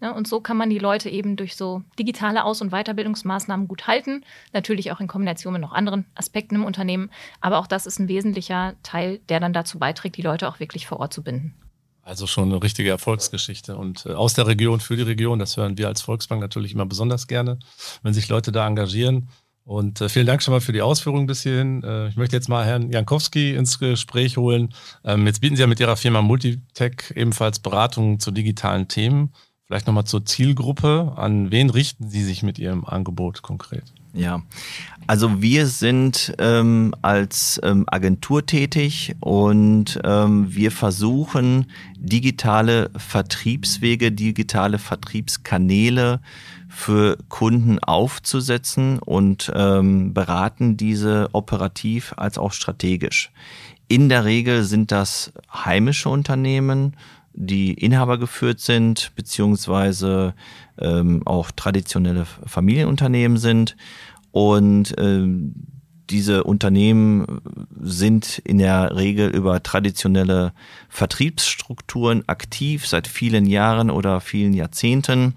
Ja, 0.00 0.12
und 0.12 0.26
so 0.26 0.40
kann 0.40 0.56
man 0.56 0.71
die 0.71 0.78
Leute 0.78 1.09
eben 1.09 1.37
durch 1.37 1.56
so 1.56 1.83
digitale 1.99 2.44
Aus- 2.44 2.61
und 2.61 2.71
Weiterbildungsmaßnahmen 2.71 3.68
gut 3.68 3.87
halten. 3.87 4.25
Natürlich 4.52 4.92
auch 4.92 5.00
in 5.00 5.06
Kombination 5.06 5.52
mit 5.52 5.62
noch 5.62 5.73
anderen 5.73 6.06
Aspekten 6.14 6.56
im 6.56 6.64
Unternehmen. 6.64 7.11
Aber 7.40 7.59
auch 7.59 7.66
das 7.66 7.87
ist 7.87 7.99
ein 7.99 8.09
wesentlicher 8.09 8.75
Teil, 8.83 9.21
der 9.28 9.40
dann 9.40 9.52
dazu 9.52 9.78
beiträgt, 9.78 10.16
die 10.16 10.23
Leute 10.23 10.49
auch 10.49 10.61
wirklich 10.61 10.87
vor 10.87 11.00
Ort 11.00 11.12
zu 11.12 11.23
binden. 11.23 11.54
Also 12.04 12.26
schon 12.26 12.52
eine 12.52 12.62
richtige 12.62 12.90
Erfolgsgeschichte 12.90 13.76
und 13.76 14.04
äh, 14.04 14.12
aus 14.12 14.35
der 14.35 14.47
Region 14.47 14.80
für 14.80 14.94
die 14.94 15.02
Region. 15.02 15.38
Das 15.38 15.56
hören 15.56 15.78
wir 15.78 15.88
als 15.88 16.02
Volksbank 16.02 16.40
natürlich 16.40 16.75
immer 16.75 16.85
besonders 16.85 17.26
gerne, 17.26 17.59
wenn 18.02 18.12
sich 18.12 18.28
Leute 18.28 18.52
da 18.52 18.66
engagieren. 18.66 19.30
Und 19.64 20.00
äh, 20.02 20.11
vielen 20.11 20.26
Dank 20.26 20.42
schon 20.42 20.52
mal 20.52 20.61
für 20.61 20.73
die 20.73 20.83
Ausführungen 20.83 21.26
bis 21.26 21.42
hierhin. 21.42 21.83
Äh, 21.83 22.09
ich 22.09 22.16
möchte 22.16 22.37
jetzt 22.37 22.49
mal 22.49 22.64
Herrn 22.64 22.90
Jankowski 22.90 23.54
ins 23.54 23.78
Gespräch 23.78 24.37
holen. 24.37 24.75
Ähm, 25.04 25.26
jetzt 25.26 25.40
bieten 25.40 25.56
Sie 25.56 25.62
ja 25.62 25.66
mit 25.66 25.80
Ihrer 25.80 25.97
Firma 25.97 26.21
Multitech 26.21 27.12
ebenfalls 27.14 27.59
Beratungen 27.59 28.21
zu 28.21 28.30
digitalen 28.30 28.88
Themen. 28.88 29.33
Vielleicht 29.66 29.87
nochmal 29.87 30.04
zur 30.04 30.26
Zielgruppe. 30.26 31.14
An 31.16 31.50
wen 31.50 31.71
richten 31.71 32.11
Sie 32.11 32.23
sich 32.23 32.42
mit 32.42 32.59
Ihrem 32.59 32.85
Angebot 32.85 33.40
konkret? 33.40 33.85
Ja, 34.12 34.42
also 35.09 35.42
wir 35.42 35.66
sind 35.66 36.35
ähm, 36.38 36.94
als 37.02 37.61
ähm, 37.64 37.85
Agentur 37.88 38.47
tätig 38.47 39.16
und 39.18 39.99
ähm, 40.04 40.54
wir 40.54 40.71
versuchen 40.71 41.66
digitale 41.97 42.90
Vertriebswege, 42.97 44.12
digitale 44.12 44.78
Vertriebskanäle 44.78 46.21
für 46.74 47.16
Kunden 47.28 47.78
aufzusetzen 47.78 48.98
und 48.98 49.50
ähm, 49.54 50.12
beraten 50.12 50.76
diese 50.76 51.28
operativ 51.32 52.14
als 52.16 52.36
auch 52.36 52.52
strategisch. 52.52 53.30
In 53.86 54.08
der 54.08 54.24
Regel 54.24 54.64
sind 54.64 54.90
das 54.90 55.32
heimische 55.52 56.08
Unternehmen, 56.08 56.96
die 57.32 57.74
Inhaber 57.74 58.18
geführt 58.18 58.60
sind, 58.60 59.12
beziehungsweise 59.14 60.34
ähm, 60.78 61.22
auch 61.26 61.52
traditionelle 61.52 62.26
Familienunternehmen 62.46 63.38
sind. 63.38 63.76
Und 64.32 64.94
ähm, 64.98 65.54
diese 66.10 66.44
Unternehmen 66.44 67.40
sind 67.80 68.38
in 68.38 68.58
der 68.58 68.96
Regel 68.96 69.30
über 69.30 69.62
traditionelle 69.62 70.52
Vertriebsstrukturen 70.88 72.24
aktiv 72.26 72.86
seit 72.86 73.06
vielen 73.06 73.46
Jahren 73.46 73.90
oder 73.90 74.20
vielen 74.20 74.54
Jahrzehnten. 74.54 75.34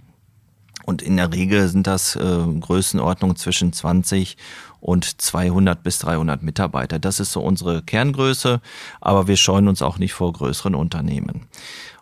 Und 0.88 1.02
in 1.02 1.18
der 1.18 1.34
Regel 1.34 1.68
sind 1.68 1.86
das 1.86 2.16
äh, 2.16 2.20
Größenordnungen 2.20 3.36
zwischen 3.36 3.74
20 3.74 4.38
und 4.80 5.20
200 5.22 5.84
bis 5.84 6.00
300 6.00 6.44
Mitarbeiter. 6.44 6.98
Das 6.98 7.20
ist 7.20 7.34
so 7.34 7.42
unsere 7.42 7.84
Kerngröße, 7.84 8.62
aber 9.02 9.28
wir 9.28 9.36
scheuen 9.36 9.68
uns 9.68 9.82
auch 9.82 9.98
nicht 9.98 10.14
vor 10.14 10.32
größeren 10.32 10.76
Unternehmen. 10.76 11.48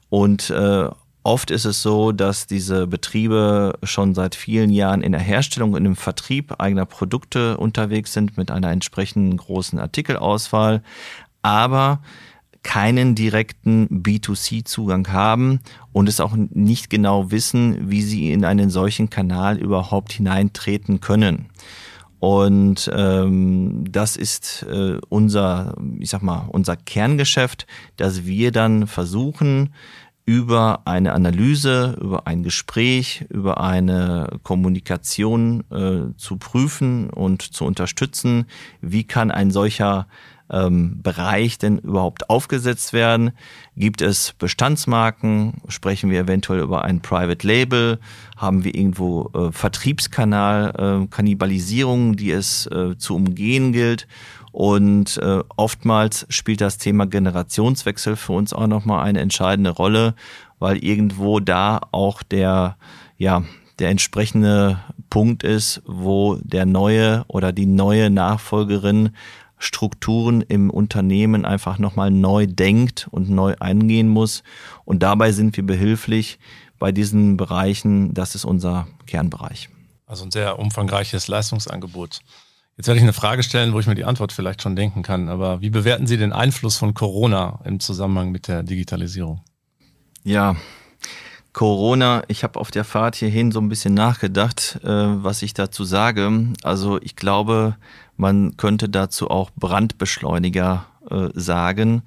Und 0.09 0.51
äh, 0.51 0.89
Oft 1.23 1.49
ist 1.49 1.65
es 1.65 1.81
so, 1.81 2.11
dass 2.11 2.45
diese 2.45 2.85
Betriebe 2.85 3.79
schon 3.81 4.13
seit 4.13 4.35
vielen 4.35 4.69
Jahren 4.69 5.01
in 5.01 5.11
der 5.11 5.21
Herstellung 5.21 5.73
und 5.73 5.83
im 5.83 5.95
Vertrieb 5.95 6.53
eigener 6.59 6.85
Produkte 6.85 7.57
unterwegs 7.57 8.13
sind 8.13 8.37
mit 8.37 8.51
einer 8.51 8.69
entsprechenden 8.69 9.35
großen 9.35 9.79
Artikelauswahl, 9.79 10.83
aber 11.41 12.03
keinen 12.65 13.13
direkten 13.13 13.87
B2C-Zugang 14.03 15.07
haben 15.13 15.59
und 15.93 16.09
es 16.09 16.19
auch 16.19 16.35
nicht 16.35 16.89
genau 16.89 17.29
wissen, 17.29 17.91
wie 17.91 18.01
sie 18.01 18.31
in 18.31 18.43
einen 18.43 18.71
solchen 18.71 19.11
Kanal 19.11 19.59
überhaupt 19.59 20.11
hineintreten 20.11 20.99
können. 20.99 21.45
Und 22.19 22.89
ähm, 22.91 23.83
das 23.87 24.17
ist 24.17 24.63
äh, 24.63 24.97
unser, 25.09 25.75
ich 25.99 26.09
sag 26.09 26.23
mal, 26.23 26.47
unser 26.51 26.75
Kerngeschäft, 26.75 27.67
dass 27.97 28.25
wir 28.25 28.51
dann 28.51 28.87
versuchen, 28.87 29.69
über 30.25 30.81
eine 30.85 31.13
Analyse, 31.13 31.95
über 32.01 32.25
ein 32.25 32.41
Gespräch, 32.41 33.25
über 33.29 33.61
eine 33.61 34.39
Kommunikation 34.41 35.63
äh, 35.69 36.17
zu 36.17 36.37
prüfen 36.37 37.11
und 37.11 37.43
zu 37.43 37.63
unterstützen, 37.63 38.47
wie 38.81 39.03
kann 39.03 39.29
ein 39.29 39.51
solcher 39.51 40.07
ähm, 40.51 41.01
Bereich 41.01 41.57
denn 41.57 41.79
überhaupt 41.79 42.29
aufgesetzt 42.29 42.93
werden? 42.93 43.31
Gibt 43.75 44.01
es 44.01 44.33
Bestandsmarken? 44.33 45.61
Sprechen 45.67 46.09
wir 46.09 46.21
eventuell 46.21 46.59
über 46.59 46.83
ein 46.83 47.01
Private 47.01 47.45
Label? 47.45 47.99
Haben 48.37 48.63
wir 48.63 48.75
irgendwo 48.75 49.31
äh, 49.33 49.51
Vertriebskanal, 49.51 51.03
äh, 51.03 51.07
Kannibalisierung, 51.07 52.15
die 52.15 52.31
es 52.31 52.67
äh, 52.67 52.97
zu 52.97 53.15
umgehen 53.15 53.73
gilt? 53.73 54.07
Und 54.51 55.17
äh, 55.17 55.43
oftmals 55.57 56.25
spielt 56.29 56.61
das 56.61 56.77
Thema 56.77 57.05
Generationswechsel 57.05 58.15
für 58.15 58.33
uns 58.33 58.53
auch 58.53 58.67
nochmal 58.67 59.03
eine 59.03 59.19
entscheidende 59.19 59.71
Rolle, 59.71 60.13
weil 60.59 60.77
irgendwo 60.77 61.41
da 61.41 61.81
auch 61.91 62.23
der, 62.23 62.77
ja, 63.17 63.43
der 63.79 63.89
entsprechende 63.89 64.79
Punkt 65.09 65.43
ist, 65.43 65.81
wo 65.85 66.37
der 66.41 66.65
neue 66.65 67.25
oder 67.27 67.51
die 67.51 67.65
neue 67.65 68.09
Nachfolgerin 68.09 69.09
Strukturen 69.57 70.41
im 70.41 70.69
Unternehmen 70.69 71.45
einfach 71.45 71.79
nochmal 71.79 72.11
neu 72.11 72.47
denkt 72.47 73.07
und 73.11 73.29
neu 73.29 73.55
eingehen 73.59 74.09
muss. 74.09 74.43
Und 74.83 75.03
dabei 75.03 75.31
sind 75.31 75.55
wir 75.55 75.65
behilflich 75.65 76.39
bei 76.79 76.91
diesen 76.91 77.37
Bereichen. 77.37 78.13
Das 78.13 78.35
ist 78.35 78.45
unser 78.45 78.87
Kernbereich. 79.07 79.69
Also 80.05 80.23
ein 80.25 80.31
sehr 80.31 80.59
umfangreiches 80.59 81.27
Leistungsangebot. 81.27 82.19
Jetzt 82.77 82.87
werde 82.87 82.97
ich 82.97 83.03
eine 83.03 83.13
Frage 83.13 83.41
stellen, 83.41 83.73
wo 83.73 83.79
ich 83.79 83.87
mir 83.87 83.95
die 83.95 84.03
Antwort 84.03 84.33
vielleicht 84.33 84.61
schon 84.61 84.75
denken 84.75 85.01
kann. 85.01 85.29
Aber 85.29 85.61
wie 85.61 85.69
bewerten 85.69 86.07
Sie 86.07 86.17
den 86.17 86.33
Einfluss 86.33 86.77
von 86.77 86.93
Corona 86.93 87.61
im 87.63 87.79
Zusammenhang 87.79 88.31
mit 88.31 88.47
der 88.49 88.63
Digitalisierung? 88.63 89.41
Ja, 90.23 90.57
Corona, 91.55 92.23
ich 92.27 92.43
habe 92.43 92.59
auf 92.59 92.69
der 92.69 92.83
Fahrt 92.83 93.15
hierhin 93.15 93.53
so 93.53 93.61
ein 93.61 93.69
bisschen 93.69 93.93
nachgedacht, 93.93 94.77
äh, 94.83 94.89
was 94.89 95.41
ich 95.41 95.53
dazu 95.53 95.85
sage. 95.85 96.49
Also 96.63 97.01
ich 97.01 97.15
glaube, 97.15 97.77
man 98.17 98.57
könnte 98.57 98.89
dazu 98.89 99.29
auch 99.29 99.51
Brandbeschleuniger 99.55 100.85
äh, 101.09 101.27
sagen. 101.33 102.03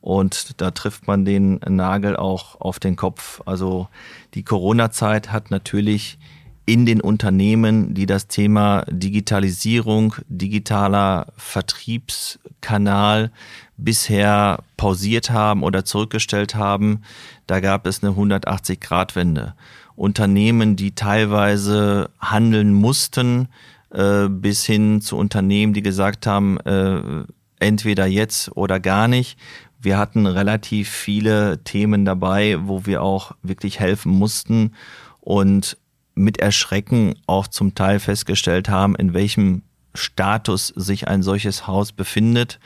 Und 0.00 0.60
da 0.60 0.70
trifft 0.70 1.06
man 1.06 1.24
den 1.24 1.60
Nagel 1.66 2.16
auch 2.16 2.60
auf 2.60 2.78
den 2.78 2.94
Kopf. 2.94 3.40
Also 3.46 3.88
die 4.34 4.42
Corona-Zeit 4.42 5.32
hat 5.32 5.50
natürlich 5.50 6.18
in 6.66 6.86
den 6.86 7.00
Unternehmen, 7.00 7.94
die 7.94 8.06
das 8.06 8.26
Thema 8.26 8.84
Digitalisierung, 8.90 10.14
digitaler 10.28 11.32
Vertriebskanal 11.36 13.30
bisher 13.76 14.62
pausiert 14.76 15.30
haben 15.30 15.62
oder 15.62 15.84
zurückgestellt 15.84 16.54
haben, 16.54 17.02
da 17.46 17.60
gab 17.60 17.86
es 17.86 18.02
eine 18.02 18.12
180-Grad-Wende. 18.12 19.54
Unternehmen, 19.96 20.76
die 20.76 20.94
teilweise 20.94 22.10
handeln 22.18 22.72
mussten, 22.72 23.48
äh, 23.94 24.28
bis 24.28 24.64
hin 24.64 25.00
zu 25.00 25.16
Unternehmen, 25.16 25.72
die 25.72 25.82
gesagt 25.82 26.26
haben, 26.26 26.58
äh, 26.60 27.24
entweder 27.58 28.06
jetzt 28.06 28.56
oder 28.56 28.80
gar 28.80 29.08
nicht. 29.08 29.38
Wir 29.80 29.98
hatten 29.98 30.26
relativ 30.26 30.88
viele 30.88 31.62
Themen 31.64 32.04
dabei, 32.04 32.58
wo 32.62 32.86
wir 32.86 33.02
auch 33.02 33.32
wirklich 33.42 33.80
helfen 33.80 34.12
mussten. 34.12 34.72
Und 35.20 35.78
mit 36.14 36.38
Erschrecken 36.38 37.14
auch 37.26 37.46
zum 37.48 37.74
Teil 37.74 37.98
festgestellt 37.98 38.68
haben, 38.68 38.94
in 38.94 39.14
welchem 39.14 39.62
Status 39.94 40.68
sich 40.68 41.06
ein 41.06 41.22
solches 41.22 41.66
Haus 41.66 41.92
befindet. 41.92 42.58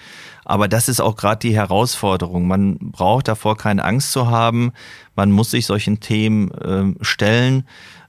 Aber 0.45 0.67
das 0.67 0.89
ist 0.89 1.01
auch 1.01 1.17
gerade 1.17 1.41
die 1.41 1.55
Herausforderung. 1.55 2.47
Man 2.47 2.79
braucht 2.79 3.29
davor 3.29 3.57
keine 3.57 3.85
Angst 3.85 4.13
zu 4.13 4.29
haben. 4.29 4.73
Man 5.15 5.31
muss 5.31 5.51
sich 5.51 5.67
solchen 5.67 6.01
Themen 6.01 6.51
äh, 6.53 7.05
stellen. 7.05 7.65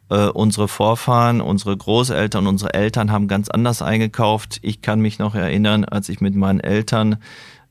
Äh, 0.09 0.27
unsere 0.29 0.67
Vorfahren, 0.67 1.39
unsere 1.39 1.77
Großeltern, 1.77 2.47
unsere 2.47 2.73
Eltern 2.73 3.11
haben 3.11 3.27
ganz 3.27 3.49
anders 3.49 3.81
eingekauft. 3.81 4.59
Ich 4.63 4.81
kann 4.81 5.01
mich 5.01 5.19
noch 5.19 5.35
erinnern, 5.35 5.85
als 5.85 6.09
ich 6.09 6.19
mit 6.19 6.35
meinen 6.35 6.59
Eltern 6.59 7.17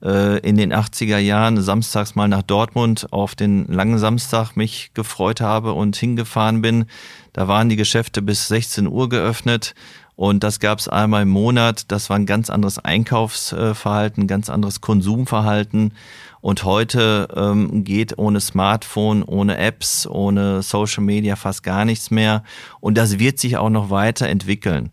äh, 0.03 0.39
in 0.41 0.57
den 0.57 0.73
80er 0.73 1.19
Jahren 1.19 1.61
samstags 1.61 2.15
mal 2.15 2.29
nach 2.29 2.43
Dortmund 2.43 3.13
auf 3.13 3.35
den 3.35 3.67
langen 3.67 3.99
Samstag 3.99 4.57
mich 4.57 4.93
gefreut 4.95 5.41
habe 5.41 5.73
und 5.73 5.97
hingefahren 5.97 6.63
bin. 6.63 6.87
Da 7.33 7.49
waren 7.49 7.69
die 7.69 7.77
Geschäfte 7.77 8.23
bis 8.23 8.49
16 8.49 8.87
Uhr 8.87 9.09
geöffnet 9.09 9.75
und 10.15 10.43
das 10.43 10.61
gab 10.61 10.79
es 10.79 10.89
einmal 10.89 11.23
im 11.23 11.29
Monat. 11.29 11.91
Das 11.93 12.11
war 12.11 12.17
ein 12.17 12.27
ganz 12.27 12.51
anderes 12.51 12.79
Einkaufsverhalten, 12.79 14.27
ganz 14.27 14.51
anderes 14.51 14.81
Konsumverhalten. 14.81 15.93
Und 16.41 16.65
heute 16.65 17.29
ähm, 17.35 17.85
geht 17.85 18.19
ohne 18.19 18.41
Smartphone, 18.41 19.23
ohne 19.23 19.59
Apps, 19.59 20.07
ohne 20.07 20.63
Social 20.63 21.03
Media 21.03 21.37
fast 21.37 21.63
gar 21.63 21.85
nichts 21.85 22.11
mehr. 22.11 22.43
Und 22.81 22.97
das 22.97 23.19
wird 23.19 23.39
sich 23.39 23.57
auch 23.57 23.71
noch 23.71 23.91
weiterentwickeln. 23.91 24.91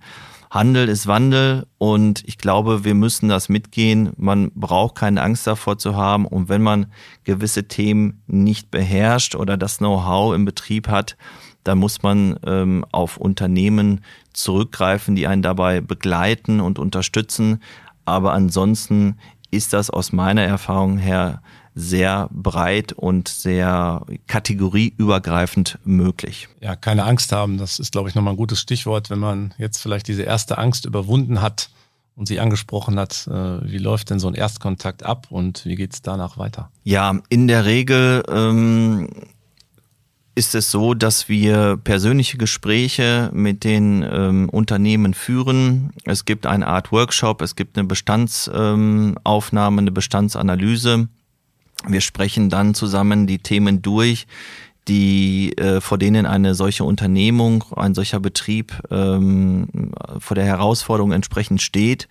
Handel 0.55 0.87
ist 0.87 1.05
Wandel 1.05 1.67
und 1.79 2.23
ich 2.25 2.37
glaube, 2.37 2.85
wir 2.85 2.93
müssen 2.93 3.27
das 3.27 3.49
mitgehen. 3.49 4.11
Man 4.15 4.51
braucht 4.55 4.95
keine 4.95 5.21
Angst 5.21 5.45
davor 5.47 5.77
zu 5.77 5.97
haben 5.97 6.25
und 6.25 6.47
wenn 6.47 6.61
man 6.61 6.85
gewisse 7.25 7.67
Themen 7.67 8.21
nicht 8.25 8.71
beherrscht 8.71 9.35
oder 9.35 9.57
das 9.57 9.79
Know-how 9.79 10.33
im 10.33 10.45
Betrieb 10.45 10.87
hat, 10.87 11.17
dann 11.65 11.79
muss 11.79 12.03
man 12.03 12.39
ähm, 12.45 12.85
auf 12.91 13.17
Unternehmen 13.17 14.01
zurückgreifen, 14.31 15.15
die 15.15 15.27
einen 15.27 15.41
dabei 15.41 15.81
begleiten 15.81 16.61
und 16.61 16.79
unterstützen. 16.79 17.61
Aber 18.05 18.33
ansonsten 18.33 19.17
ist 19.51 19.73
das 19.73 19.89
aus 19.89 20.11
meiner 20.11 20.43
Erfahrung 20.43 20.97
her 20.97 21.41
sehr 21.75 22.29
breit 22.31 22.93
und 22.93 23.27
sehr 23.27 24.05
kategorieübergreifend 24.27 25.77
möglich. 25.83 26.47
Ja, 26.61 26.75
keine 26.77 27.03
Angst 27.03 27.33
haben, 27.33 27.57
das 27.57 27.79
ist, 27.79 27.91
glaube 27.91 28.07
ich, 28.07 28.15
nochmal 28.15 28.33
ein 28.33 28.37
gutes 28.37 28.61
Stichwort, 28.61 29.09
wenn 29.09 29.19
man 29.19 29.53
jetzt 29.57 29.81
vielleicht 29.81 30.07
diese 30.07 30.23
erste 30.23 30.57
Angst 30.57 30.85
überwunden 30.85 31.41
hat 31.41 31.69
und 32.15 32.29
sie 32.29 32.39
angesprochen 32.39 32.97
hat, 32.97 33.27
äh, 33.27 33.69
wie 33.69 33.77
läuft 33.77 34.09
denn 34.09 34.19
so 34.19 34.29
ein 34.29 34.35
Erstkontakt 34.35 35.03
ab 35.03 35.27
und 35.29 35.65
wie 35.65 35.75
geht 35.75 35.93
es 35.93 36.01
danach 36.01 36.37
weiter? 36.37 36.71
Ja, 36.83 37.19
in 37.27 37.47
der 37.47 37.65
Regel 37.65 38.23
ähm, 38.29 39.09
ist 40.35 40.53
es 40.53 40.69
so, 40.69 40.93
dass 40.93 41.29
wir 41.29 41.77
persönliche 41.81 42.37
Gespräche 42.37 43.31
mit 43.33 43.63
den 43.63 44.05
ähm, 44.07 44.49
Unternehmen 44.49 45.13
führen. 45.13 45.91
Es 46.03 46.25
gibt 46.25 46.45
eine 46.45 46.67
Art 46.67 46.91
Workshop, 46.91 47.41
es 47.41 47.55
gibt 47.55 47.77
eine 47.77 47.87
Bestandsaufnahme, 47.87 49.75
ähm, 49.75 49.79
eine 49.79 49.91
Bestandsanalyse. 49.91 51.07
Wir 51.87 52.01
sprechen 52.01 52.49
dann 52.49 52.73
zusammen 52.73 53.27
die 53.27 53.39
Themen 53.39 53.81
durch, 53.81 54.27
die 54.89 55.57
äh, 55.57 55.79
vor 55.79 55.97
denen 55.97 56.25
eine 56.25 56.53
solche 56.53 56.83
Unternehmung, 56.83 57.63
ein 57.75 57.95
solcher 57.95 58.19
Betrieb 58.19 58.73
ähm, 58.91 59.91
vor 60.19 60.35
der 60.35 60.45
Herausforderung 60.45 61.13
entsprechend 61.13 61.61
steht 61.61 62.09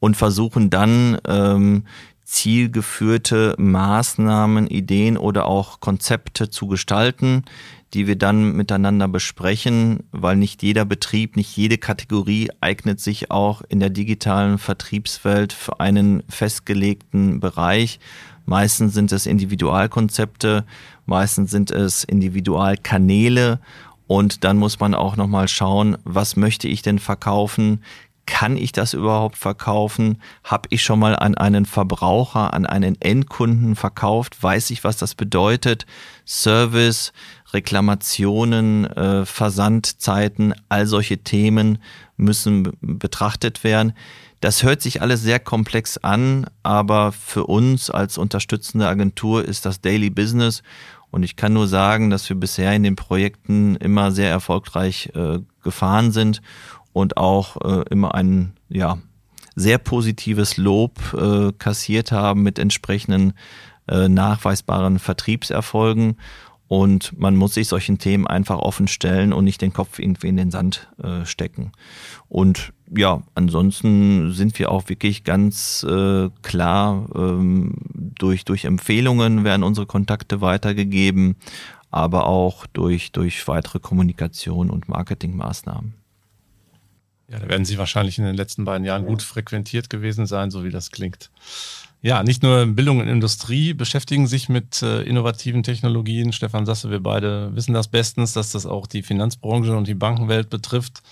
und 0.00 0.16
versuchen 0.16 0.70
dann 0.70 1.18
ähm, 1.26 1.84
zielgeführte 2.30 3.56
Maßnahmen, 3.58 4.68
Ideen 4.68 5.18
oder 5.18 5.46
auch 5.46 5.80
Konzepte 5.80 6.48
zu 6.48 6.68
gestalten, 6.68 7.44
die 7.92 8.06
wir 8.06 8.14
dann 8.14 8.52
miteinander 8.52 9.08
besprechen, 9.08 10.04
weil 10.12 10.36
nicht 10.36 10.62
jeder 10.62 10.84
Betrieb, 10.84 11.34
nicht 11.36 11.56
jede 11.56 11.76
Kategorie 11.76 12.48
eignet 12.60 13.00
sich 13.00 13.32
auch 13.32 13.62
in 13.68 13.80
der 13.80 13.90
digitalen 13.90 14.58
Vertriebswelt 14.58 15.52
für 15.52 15.80
einen 15.80 16.22
festgelegten 16.28 17.40
Bereich. 17.40 17.98
Meistens 18.46 18.94
sind 18.94 19.10
es 19.10 19.26
Individualkonzepte, 19.26 20.64
meistens 21.06 21.50
sind 21.50 21.72
es 21.72 22.04
Individualkanäle 22.04 23.58
und 24.06 24.44
dann 24.44 24.56
muss 24.56 24.78
man 24.78 24.94
auch 24.94 25.16
nochmal 25.16 25.48
schauen, 25.48 25.98
was 26.04 26.36
möchte 26.36 26.68
ich 26.68 26.82
denn 26.82 27.00
verkaufen? 27.00 27.82
Kann 28.30 28.56
ich 28.56 28.70
das 28.70 28.94
überhaupt 28.94 29.36
verkaufen? 29.36 30.22
Habe 30.44 30.68
ich 30.70 30.84
schon 30.84 31.00
mal 31.00 31.16
an 31.16 31.34
einen 31.34 31.66
Verbraucher, 31.66 32.54
an 32.54 32.64
einen 32.64 32.94
Endkunden 33.00 33.74
verkauft? 33.74 34.40
Weiß 34.40 34.70
ich, 34.70 34.84
was 34.84 34.96
das 34.96 35.16
bedeutet? 35.16 35.84
Service, 36.24 37.12
Reklamationen, 37.52 38.86
äh, 38.86 39.26
Versandzeiten, 39.26 40.54
all 40.68 40.86
solche 40.86 41.18
Themen 41.18 41.78
müssen 42.16 42.72
betrachtet 42.80 43.64
werden. 43.64 43.94
Das 44.40 44.62
hört 44.62 44.80
sich 44.80 45.02
alles 45.02 45.22
sehr 45.22 45.40
komplex 45.40 45.98
an, 45.98 46.46
aber 46.62 47.10
für 47.10 47.46
uns 47.46 47.90
als 47.90 48.16
unterstützende 48.16 48.86
Agentur 48.86 49.44
ist 49.44 49.66
das 49.66 49.80
Daily 49.80 50.08
Business 50.08 50.62
und 51.10 51.24
ich 51.24 51.34
kann 51.34 51.52
nur 51.52 51.66
sagen, 51.66 52.10
dass 52.10 52.28
wir 52.28 52.36
bisher 52.36 52.72
in 52.74 52.84
den 52.84 52.94
Projekten 52.94 53.74
immer 53.74 54.12
sehr 54.12 54.30
erfolgreich 54.30 55.10
äh, 55.16 55.40
gefahren 55.62 56.12
sind 56.12 56.40
und 56.92 57.16
auch 57.16 57.56
äh, 57.62 57.84
immer 57.90 58.14
ein 58.14 58.54
ja, 58.68 58.98
sehr 59.54 59.78
positives 59.78 60.56
Lob 60.56 60.98
äh, 61.14 61.52
kassiert 61.52 62.12
haben 62.12 62.42
mit 62.42 62.58
entsprechenden 62.58 63.34
äh, 63.88 64.08
nachweisbaren 64.08 64.98
Vertriebserfolgen. 64.98 66.16
Und 66.68 67.18
man 67.18 67.34
muss 67.34 67.54
sich 67.54 67.66
solchen 67.66 67.98
Themen 67.98 68.28
einfach 68.28 68.58
offen 68.58 68.86
stellen 68.86 69.32
und 69.32 69.42
nicht 69.42 69.60
den 69.60 69.72
Kopf 69.72 69.98
irgendwie 69.98 70.28
in 70.28 70.36
den 70.36 70.52
Sand 70.52 70.88
äh, 71.02 71.24
stecken. 71.24 71.72
Und 72.28 72.72
ja, 72.96 73.22
ansonsten 73.34 74.32
sind 74.32 74.56
wir 74.56 74.70
auch 74.70 74.88
wirklich 74.88 75.24
ganz 75.24 75.82
äh, 75.82 76.28
klar 76.42 77.08
ähm, 77.16 77.74
durch, 77.90 78.44
durch 78.44 78.66
Empfehlungen 78.66 79.42
werden 79.42 79.64
unsere 79.64 79.86
Kontakte 79.86 80.40
weitergegeben, 80.40 81.34
aber 81.90 82.26
auch 82.26 82.66
durch, 82.66 83.10
durch 83.10 83.48
weitere 83.48 83.80
Kommunikation 83.80 84.70
und 84.70 84.88
Marketingmaßnahmen. 84.88 85.99
Ja, 87.30 87.38
da 87.38 87.48
werden 87.48 87.64
Sie 87.64 87.78
wahrscheinlich 87.78 88.18
in 88.18 88.24
den 88.24 88.34
letzten 88.34 88.64
beiden 88.64 88.84
Jahren 88.84 89.06
gut 89.06 89.22
frequentiert 89.22 89.88
gewesen 89.88 90.26
sein, 90.26 90.50
so 90.50 90.64
wie 90.64 90.70
das 90.70 90.90
klingt. 90.90 91.30
Ja, 92.02 92.22
nicht 92.22 92.42
nur 92.42 92.66
Bildung 92.66 92.98
und 92.98 93.08
Industrie 93.08 93.72
beschäftigen 93.72 94.26
sich 94.26 94.48
mit 94.48 94.82
äh, 94.82 95.02
innovativen 95.02 95.62
Technologien. 95.62 96.32
Stefan 96.32 96.66
Sasse, 96.66 96.90
wir 96.90 97.00
beide 97.00 97.54
wissen 97.54 97.74
das 97.74 97.88
bestens, 97.88 98.32
dass 98.32 98.52
das 98.52 98.66
auch 98.66 98.86
die 98.86 99.02
Finanzbranche 99.02 99.76
und 99.76 99.86
die 99.86 99.94
Bankenwelt 99.94 100.50
betrifft. 100.50 101.02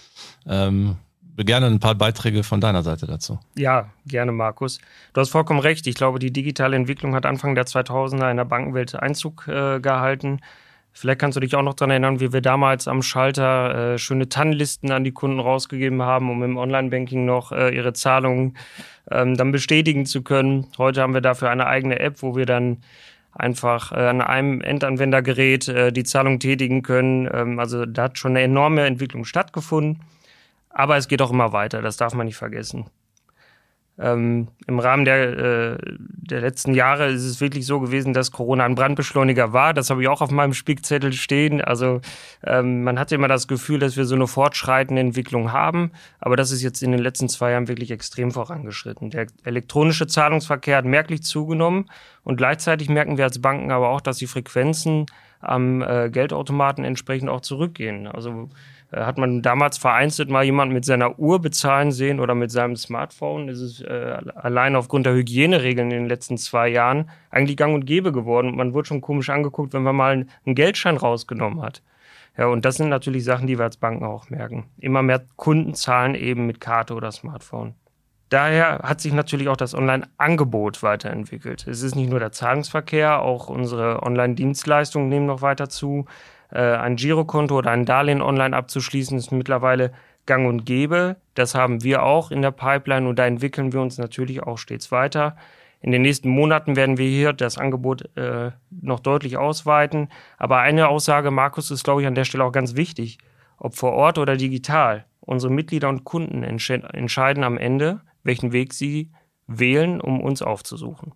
Ähm, 0.46 0.96
gerne 1.36 1.66
ein 1.66 1.78
paar 1.78 1.94
Beiträge 1.94 2.42
von 2.42 2.60
deiner 2.60 2.82
Seite 2.82 3.06
dazu. 3.06 3.38
Ja, 3.54 3.90
gerne, 4.06 4.32
Markus. 4.32 4.80
Du 5.12 5.20
hast 5.20 5.28
vollkommen 5.28 5.60
recht. 5.60 5.86
Ich 5.86 5.94
glaube, 5.94 6.18
die 6.18 6.32
digitale 6.32 6.74
Entwicklung 6.74 7.14
hat 7.14 7.26
Anfang 7.26 7.54
der 7.54 7.66
2000er 7.66 8.30
in 8.30 8.38
der 8.38 8.44
Bankenwelt 8.44 8.96
Einzug 8.96 9.46
äh, 9.46 9.78
gehalten. 9.78 10.40
Vielleicht 10.92 11.20
kannst 11.20 11.36
du 11.36 11.40
dich 11.40 11.54
auch 11.54 11.62
noch 11.62 11.74
daran 11.74 11.90
erinnern, 11.90 12.20
wie 12.20 12.32
wir 12.32 12.40
damals 12.40 12.88
am 12.88 13.02
Schalter 13.02 13.94
äh, 13.94 13.98
schöne 13.98 14.28
TAN-Listen 14.28 14.90
an 14.90 15.04
die 15.04 15.12
Kunden 15.12 15.38
rausgegeben 15.38 16.02
haben, 16.02 16.30
um 16.30 16.42
im 16.42 16.56
Online-Banking 16.56 17.24
noch 17.24 17.52
äh, 17.52 17.74
ihre 17.74 17.92
Zahlungen 17.92 18.56
ähm, 19.10 19.36
dann 19.36 19.52
bestätigen 19.52 20.06
zu 20.06 20.22
können. 20.22 20.66
Heute 20.76 21.02
haben 21.02 21.14
wir 21.14 21.20
dafür 21.20 21.50
eine 21.50 21.66
eigene 21.66 22.00
App, 22.00 22.22
wo 22.22 22.34
wir 22.34 22.46
dann 22.46 22.78
einfach 23.32 23.92
äh, 23.92 23.96
an 23.96 24.20
einem 24.20 24.60
Endanwendergerät 24.60 25.68
äh, 25.68 25.92
die 25.92 26.04
Zahlung 26.04 26.40
tätigen 26.40 26.82
können. 26.82 27.28
Ähm, 27.32 27.58
also 27.58 27.86
da 27.86 28.04
hat 28.04 28.18
schon 28.18 28.32
eine 28.32 28.42
enorme 28.42 28.84
Entwicklung 28.84 29.24
stattgefunden. 29.24 30.02
Aber 30.70 30.96
es 30.96 31.08
geht 31.08 31.22
auch 31.22 31.30
immer 31.30 31.52
weiter, 31.52 31.82
das 31.82 31.96
darf 31.96 32.14
man 32.14 32.26
nicht 32.26 32.36
vergessen. 32.36 32.86
Ähm, 34.00 34.48
Im 34.66 34.78
Rahmen 34.78 35.04
der, 35.04 35.38
äh, 35.38 35.78
der 35.98 36.40
letzten 36.40 36.72
Jahre 36.72 37.08
ist 37.08 37.24
es 37.24 37.40
wirklich 37.40 37.66
so 37.66 37.80
gewesen, 37.80 38.12
dass 38.12 38.30
Corona 38.30 38.64
ein 38.64 38.76
Brandbeschleuniger 38.76 39.52
war. 39.52 39.74
Das 39.74 39.90
habe 39.90 40.02
ich 40.02 40.08
auch 40.08 40.20
auf 40.20 40.30
meinem 40.30 40.54
Spickzettel 40.54 41.12
stehen. 41.12 41.60
Also 41.60 42.00
ähm, 42.44 42.84
man 42.84 42.98
hatte 42.98 43.16
immer 43.16 43.26
das 43.26 43.48
Gefühl, 43.48 43.80
dass 43.80 43.96
wir 43.96 44.04
so 44.04 44.14
eine 44.14 44.28
fortschreitende 44.28 45.00
Entwicklung 45.00 45.52
haben. 45.52 45.90
Aber 46.20 46.36
das 46.36 46.52
ist 46.52 46.62
jetzt 46.62 46.82
in 46.82 46.92
den 46.92 47.00
letzten 47.00 47.28
zwei 47.28 47.50
Jahren 47.50 47.66
wirklich 47.66 47.90
extrem 47.90 48.30
vorangeschritten. 48.30 49.10
Der 49.10 49.26
elektronische 49.42 50.06
Zahlungsverkehr 50.06 50.76
hat 50.76 50.84
merklich 50.84 51.22
zugenommen. 51.22 51.86
Und 52.22 52.36
gleichzeitig 52.36 52.88
merken 52.88 53.16
wir 53.16 53.24
als 53.24 53.40
Banken 53.40 53.72
aber 53.72 53.88
auch, 53.88 54.00
dass 54.00 54.18
die 54.18 54.26
Frequenzen 54.28 55.06
am 55.40 55.82
äh, 55.82 56.10
Geldautomaten 56.10 56.84
entsprechend 56.84 57.28
auch 57.30 57.40
zurückgehen. 57.40 58.06
Also 58.06 58.48
hat 58.92 59.18
man 59.18 59.42
damals 59.42 59.76
vereinzelt 59.76 60.30
mal 60.30 60.44
jemand 60.44 60.72
mit 60.72 60.84
seiner 60.84 61.18
Uhr 61.18 61.40
bezahlen 61.40 61.92
sehen 61.92 62.20
oder 62.20 62.34
mit 62.34 62.50
seinem 62.50 62.76
Smartphone. 62.76 63.48
ist 63.48 63.60
Es 63.60 63.80
äh, 63.82 64.18
allein 64.34 64.76
aufgrund 64.76 65.06
der 65.06 65.14
Hygieneregeln 65.14 65.90
in 65.90 65.98
den 65.98 66.08
letzten 66.08 66.38
zwei 66.38 66.68
Jahren 66.68 67.10
eigentlich 67.30 67.56
gang 67.56 67.74
und 67.74 67.84
gäbe 67.84 68.12
geworden. 68.12 68.56
Man 68.56 68.72
wurde 68.72 68.88
schon 68.88 69.00
komisch 69.00 69.28
angeguckt, 69.28 69.74
wenn 69.74 69.82
man 69.82 69.96
mal 69.96 70.26
einen 70.46 70.54
Geldschein 70.54 70.96
rausgenommen 70.96 71.62
hat. 71.62 71.82
Ja, 72.38 72.46
und 72.46 72.64
das 72.64 72.76
sind 72.76 72.88
natürlich 72.88 73.24
Sachen, 73.24 73.46
die 73.46 73.58
wir 73.58 73.64
als 73.64 73.76
Banken 73.76 74.04
auch 74.04 74.30
merken. 74.30 74.66
Immer 74.78 75.02
mehr 75.02 75.22
Kunden 75.36 75.74
zahlen 75.74 76.14
eben 76.14 76.46
mit 76.46 76.60
Karte 76.60 76.94
oder 76.94 77.10
Smartphone. 77.12 77.74
Daher 78.28 78.80
hat 78.82 79.00
sich 79.00 79.12
natürlich 79.12 79.48
auch 79.48 79.56
das 79.56 79.74
Online-Angebot 79.74 80.82
weiterentwickelt. 80.82 81.66
Es 81.66 81.82
ist 81.82 81.94
nicht 81.94 82.10
nur 82.10 82.18
der 82.18 82.32
Zahlungsverkehr, 82.32 83.22
auch 83.22 83.48
unsere 83.48 84.02
Online-Dienstleistungen 84.02 85.08
nehmen 85.08 85.26
noch 85.26 85.40
weiter 85.40 85.68
zu. 85.70 86.04
Äh, 86.50 86.60
ein 86.60 86.96
Girokonto 86.96 87.56
oder 87.56 87.70
ein 87.70 87.86
Darlehen 87.86 88.20
online 88.20 88.54
abzuschließen, 88.54 89.16
ist 89.16 89.32
mittlerweile 89.32 89.92
gang 90.26 90.46
und 90.46 90.66
gäbe. 90.66 91.16
Das 91.34 91.54
haben 91.54 91.82
wir 91.82 92.02
auch 92.02 92.30
in 92.30 92.42
der 92.42 92.50
Pipeline 92.50 93.08
und 93.08 93.18
da 93.18 93.26
entwickeln 93.26 93.72
wir 93.72 93.80
uns 93.80 93.96
natürlich 93.96 94.42
auch 94.42 94.58
stets 94.58 94.92
weiter. 94.92 95.36
In 95.80 95.92
den 95.92 96.02
nächsten 96.02 96.28
Monaten 96.28 96.76
werden 96.76 96.98
wir 96.98 97.08
hier 97.08 97.32
das 97.32 97.56
Angebot 97.56 98.14
äh, 98.16 98.50
noch 98.70 99.00
deutlich 99.00 99.36
ausweiten. 99.36 100.08
Aber 100.36 100.58
eine 100.58 100.88
Aussage, 100.88 101.30
Markus, 101.30 101.70
ist, 101.70 101.84
glaube 101.84 102.02
ich, 102.02 102.06
an 102.06 102.14
der 102.14 102.24
Stelle 102.24 102.44
auch 102.44 102.52
ganz 102.52 102.74
wichtig. 102.74 103.18
Ob 103.56 103.74
vor 103.74 103.92
Ort 103.92 104.18
oder 104.18 104.36
digital, 104.36 105.06
unsere 105.20 105.52
Mitglieder 105.52 105.88
und 105.88 106.04
Kunden 106.04 106.42
entscheiden 106.42 107.44
am 107.44 107.56
Ende, 107.56 108.00
welchen 108.28 108.52
Weg 108.52 108.72
sie 108.72 109.10
wählen, 109.48 110.00
um 110.00 110.20
uns 110.20 110.42
aufzusuchen. 110.42 111.12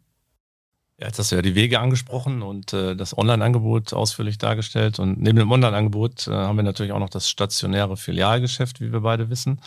Ja, 0.98 1.08
jetzt 1.08 1.18
hast 1.18 1.32
du 1.32 1.36
ja 1.36 1.42
die 1.42 1.54
Wege 1.54 1.80
angesprochen 1.80 2.42
und 2.42 2.72
äh, 2.72 2.94
das 2.94 3.16
Online-Angebot 3.16 3.92
ausführlich 3.92 4.38
dargestellt. 4.38 4.98
Und 4.98 5.20
neben 5.20 5.38
dem 5.38 5.50
Online-Angebot 5.50 6.28
äh, 6.28 6.30
haben 6.30 6.56
wir 6.56 6.62
natürlich 6.62 6.92
auch 6.92 7.00
noch 7.00 7.10
das 7.10 7.28
stationäre 7.28 7.96
Filialgeschäft, 7.96 8.80
wie 8.80 8.92
wir 8.92 9.00
beide 9.00 9.28
wissen. 9.28 9.60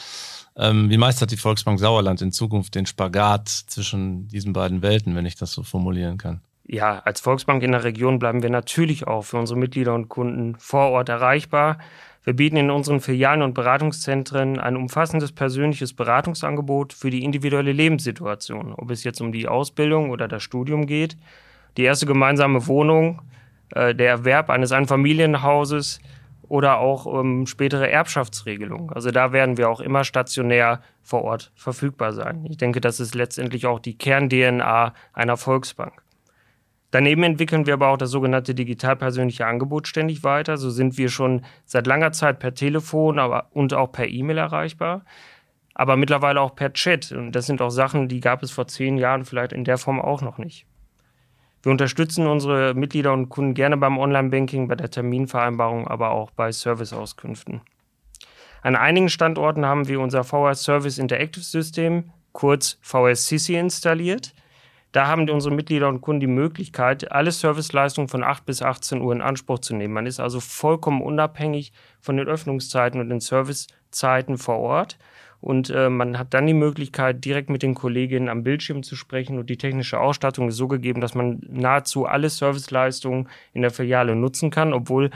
Ähm, 0.55 0.89
wie 0.89 0.97
meistert 0.97 1.31
die 1.31 1.37
Volksbank 1.37 1.79
Sauerland 1.79 2.21
in 2.21 2.31
Zukunft 2.31 2.75
den 2.75 2.85
Spagat 2.85 3.49
zwischen 3.49 4.27
diesen 4.29 4.53
beiden 4.53 4.81
Welten, 4.81 5.15
wenn 5.15 5.25
ich 5.25 5.35
das 5.35 5.51
so 5.51 5.63
formulieren 5.63 6.17
kann? 6.17 6.41
Ja, 6.67 6.99
als 6.99 7.19
Volksbank 7.19 7.61
in 7.63 7.73
der 7.73 7.83
Region 7.83 8.17
bleiben 8.17 8.41
wir 8.41 8.49
natürlich 8.49 9.05
auch 9.05 9.23
für 9.23 9.37
unsere 9.37 9.59
Mitglieder 9.59 9.93
und 9.93 10.09
Kunden 10.09 10.55
vor 10.57 10.89
Ort 10.91 11.09
erreichbar. 11.09 11.77
Wir 12.25 12.35
bieten 12.35 12.57
in 12.57 12.71
unseren 12.71 13.01
Filialen 13.01 13.43
und 13.43 13.53
Beratungszentren 13.53 14.59
ein 14.59 14.75
umfassendes 14.75 15.31
persönliches 15.31 15.93
Beratungsangebot 15.93 16.91
für 16.91 17.11
die 17.11 17.23
individuelle 17.23 17.71
Lebenssituation, 17.71 18.73
ob 18.73 18.89
es 18.89 19.03
jetzt 19.03 19.21
um 19.21 19.31
die 19.31 19.47
Ausbildung 19.47 20.09
oder 20.09 20.27
das 20.27 20.41
Studium 20.41 20.87
geht, 20.87 21.17
die 21.77 21.83
erste 21.83 22.07
gemeinsame 22.07 22.65
Wohnung, 22.65 23.21
äh, 23.75 23.93
der 23.93 24.09
Erwerb 24.09 24.49
eines 24.49 24.71
Einfamilienhauses 24.71 25.99
oder 26.47 26.79
auch 26.79 27.05
um 27.05 27.45
spätere 27.45 27.91
Erbschaftsregelungen. 27.91 28.91
Also 28.91 29.11
da 29.11 29.31
werden 29.31 29.57
wir 29.57 29.69
auch 29.69 29.79
immer 29.79 30.03
stationär 30.03 30.81
vor 31.03 31.23
Ort 31.23 31.51
verfügbar 31.53 32.11
sein. 32.11 32.43
Ich 32.49 32.57
denke, 32.57 32.81
das 32.81 32.99
ist 32.99 33.13
letztendlich 33.13 33.67
auch 33.67 33.79
die 33.79 33.99
Kern-DNA 33.99 34.95
einer 35.13 35.37
Volksbank. 35.37 36.04
Daneben 36.95 37.23
entwickeln 37.23 37.65
wir 37.65 37.73
aber 37.73 37.89
auch 37.89 37.97
das 37.97 38.09
sogenannte 38.09 38.55
digital 38.55 38.95
persönliche 38.95 39.45
Angebot 39.45 39.85
ständig 39.85 40.23
weiter. 40.23 40.55
So 40.55 40.69
sind 40.69 40.97
wir 40.97 41.09
schon 41.09 41.41
seit 41.65 41.87
langer 41.87 42.13
Zeit 42.13 42.39
per 42.39 42.53
Telefon 42.53 43.19
aber, 43.19 43.49
und 43.51 43.73
auch 43.73 43.91
per 43.91 44.07
E-Mail 44.07 44.37
erreichbar, 44.37 45.03
aber 45.73 45.97
mittlerweile 45.97 46.39
auch 46.39 46.55
per 46.55 46.71
Chat. 46.71 47.11
Und 47.11 47.33
das 47.33 47.47
sind 47.47 47.61
auch 47.61 47.69
Sachen, 47.69 48.07
die 48.07 48.21
gab 48.21 48.43
es 48.43 48.51
vor 48.51 48.67
zehn 48.67 48.97
Jahren 48.97 49.25
vielleicht 49.25 49.51
in 49.51 49.65
der 49.65 49.77
Form 49.77 49.99
auch 49.99 50.21
noch 50.21 50.37
nicht. 50.37 50.67
Wir 51.63 51.73
unterstützen 51.73 52.27
unsere 52.27 52.73
Mitglieder 52.75 53.11
und 53.11 53.27
Kunden 53.27 53.55
gerne 53.55 53.75
beim 53.75 53.97
Online-Banking, 53.97 54.69
bei 54.69 54.75
der 54.75 54.89
Terminvereinbarung, 54.89 55.89
aber 55.89 56.11
auch 56.11 56.31
bei 56.31 56.49
Serviceauskünften. 56.49 57.59
An 58.61 58.77
einigen 58.77 59.09
Standorten 59.09 59.65
haben 59.65 59.89
wir 59.89 59.99
unser 59.99 60.23
VR 60.23 60.55
Service 60.55 60.97
Interactive 60.97 61.43
System, 61.43 62.11
kurz 62.31 62.77
VSCC, 62.79 63.59
installiert. 63.59 64.33
Da 64.95 65.07
haben 65.07 65.29
unsere 65.29 65.53
Mitglieder 65.53 65.89
und 65.89 65.99
Kunden 65.99 66.21
die 66.21 66.27
Möglichkeit, 66.27 67.11
alle 67.11 67.29
Serviceleistungen 67.29 68.07
von 68.07 68.23
8 68.23 68.45
bis 68.45 68.61
18 68.61 69.01
Uhr 69.01 69.11
in 69.11 69.21
Anspruch 69.21 69.59
zu 69.59 69.75
nehmen. 69.75 69.93
Man 69.93 70.05
ist 70.05 70.21
also 70.21 70.39
vollkommen 70.39 71.01
unabhängig 71.01 71.73
von 71.99 72.15
den 72.15 72.29
Öffnungszeiten 72.29 73.01
und 73.01 73.09
den 73.09 73.19
Servicezeiten 73.19 74.37
vor 74.37 74.59
Ort. 74.59 74.97
Und 75.41 75.69
äh, 75.69 75.89
man 75.89 76.17
hat 76.17 76.33
dann 76.33 76.47
die 76.47 76.53
Möglichkeit, 76.53 77.25
direkt 77.25 77.49
mit 77.49 77.61
den 77.61 77.75
Kolleginnen 77.75 78.29
am 78.29 78.43
Bildschirm 78.43 78.83
zu 78.83 78.95
sprechen. 78.95 79.37
Und 79.37 79.49
die 79.49 79.57
technische 79.57 79.99
Ausstattung 79.99 80.47
ist 80.47 80.55
so 80.55 80.69
gegeben, 80.69 81.01
dass 81.01 81.13
man 81.13 81.41
nahezu 81.45 82.05
alle 82.05 82.29
Serviceleistungen 82.29 83.27
in 83.51 83.63
der 83.63 83.71
Filiale 83.71 84.15
nutzen 84.15 84.49
kann, 84.49 84.71
obwohl 84.71 85.09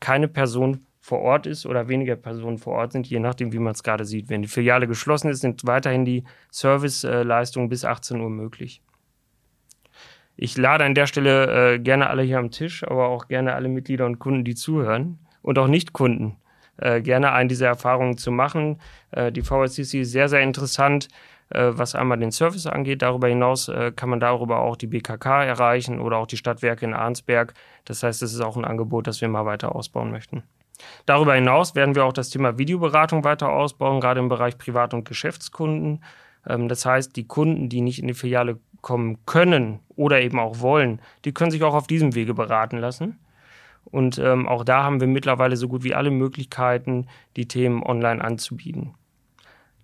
keine 0.00 0.26
Person 0.26 0.86
vor 0.98 1.20
Ort 1.20 1.46
ist 1.46 1.66
oder 1.66 1.86
weniger 1.86 2.16
Personen 2.16 2.58
vor 2.58 2.72
Ort 2.72 2.90
sind, 2.90 3.06
je 3.06 3.20
nachdem, 3.20 3.52
wie 3.52 3.60
man 3.60 3.74
es 3.74 3.84
gerade 3.84 4.04
sieht. 4.04 4.28
Wenn 4.28 4.42
die 4.42 4.48
Filiale 4.48 4.88
geschlossen 4.88 5.30
ist, 5.30 5.42
sind 5.42 5.64
weiterhin 5.68 6.04
die 6.04 6.24
Serviceleistungen 6.50 7.68
bis 7.68 7.84
18 7.84 8.20
Uhr 8.20 8.28
möglich. 8.28 8.82
Ich 10.42 10.56
lade 10.56 10.84
an 10.84 10.94
der 10.94 11.06
Stelle 11.06 11.74
äh, 11.74 11.78
gerne 11.78 12.08
alle 12.08 12.22
hier 12.22 12.38
am 12.38 12.50
Tisch, 12.50 12.82
aber 12.82 13.08
auch 13.08 13.28
gerne 13.28 13.54
alle 13.54 13.68
Mitglieder 13.68 14.06
und 14.06 14.20
Kunden, 14.20 14.42
die 14.42 14.54
zuhören 14.54 15.18
und 15.42 15.58
auch 15.58 15.66
Nicht-Kunden 15.66 16.38
äh, 16.78 17.02
gerne 17.02 17.32
ein, 17.32 17.46
diese 17.46 17.66
Erfahrungen 17.66 18.16
zu 18.16 18.30
machen. 18.30 18.80
Äh, 19.10 19.32
die 19.32 19.42
VSCC 19.42 20.00
ist 20.00 20.12
sehr, 20.12 20.30
sehr 20.30 20.40
interessant, 20.40 21.08
äh, 21.50 21.72
was 21.72 21.94
einmal 21.94 22.18
den 22.18 22.32
Service 22.32 22.66
angeht. 22.66 23.02
Darüber 23.02 23.28
hinaus 23.28 23.68
äh, 23.68 23.92
kann 23.94 24.08
man 24.08 24.18
darüber 24.18 24.60
auch 24.60 24.76
die 24.76 24.86
BKK 24.86 25.44
erreichen 25.44 26.00
oder 26.00 26.16
auch 26.16 26.26
die 26.26 26.38
Stadtwerke 26.38 26.86
in 26.86 26.94
Arnsberg. 26.94 27.52
Das 27.84 28.02
heißt, 28.02 28.22
es 28.22 28.32
ist 28.32 28.40
auch 28.40 28.56
ein 28.56 28.64
Angebot, 28.64 29.08
das 29.08 29.20
wir 29.20 29.28
mal 29.28 29.44
weiter 29.44 29.76
ausbauen 29.76 30.10
möchten. 30.10 30.42
Darüber 31.04 31.34
hinaus 31.34 31.74
werden 31.74 31.94
wir 31.94 32.06
auch 32.06 32.14
das 32.14 32.30
Thema 32.30 32.56
Videoberatung 32.56 33.24
weiter 33.24 33.50
ausbauen, 33.50 34.00
gerade 34.00 34.20
im 34.20 34.30
Bereich 34.30 34.56
Privat- 34.56 34.94
und 34.94 35.04
Geschäftskunden. 35.04 36.02
Ähm, 36.48 36.68
das 36.68 36.86
heißt, 36.86 37.14
die 37.14 37.26
Kunden, 37.26 37.68
die 37.68 37.82
nicht 37.82 37.98
in 37.98 38.08
die 38.08 38.14
Filiale 38.14 38.58
kommen 38.82 39.18
können 39.26 39.80
oder 39.96 40.20
eben 40.20 40.38
auch 40.38 40.60
wollen, 40.60 41.00
die 41.24 41.32
können 41.32 41.50
sich 41.50 41.62
auch 41.62 41.74
auf 41.74 41.86
diesem 41.86 42.14
Wege 42.14 42.34
beraten 42.34 42.78
lassen. 42.78 43.18
Und 43.84 44.18
ähm, 44.18 44.46
auch 44.46 44.64
da 44.64 44.82
haben 44.84 45.00
wir 45.00 45.08
mittlerweile 45.08 45.56
so 45.56 45.68
gut 45.68 45.82
wie 45.82 45.94
alle 45.94 46.10
Möglichkeiten, 46.10 47.06
die 47.36 47.48
Themen 47.48 47.82
online 47.82 48.22
anzubieten. 48.22 48.94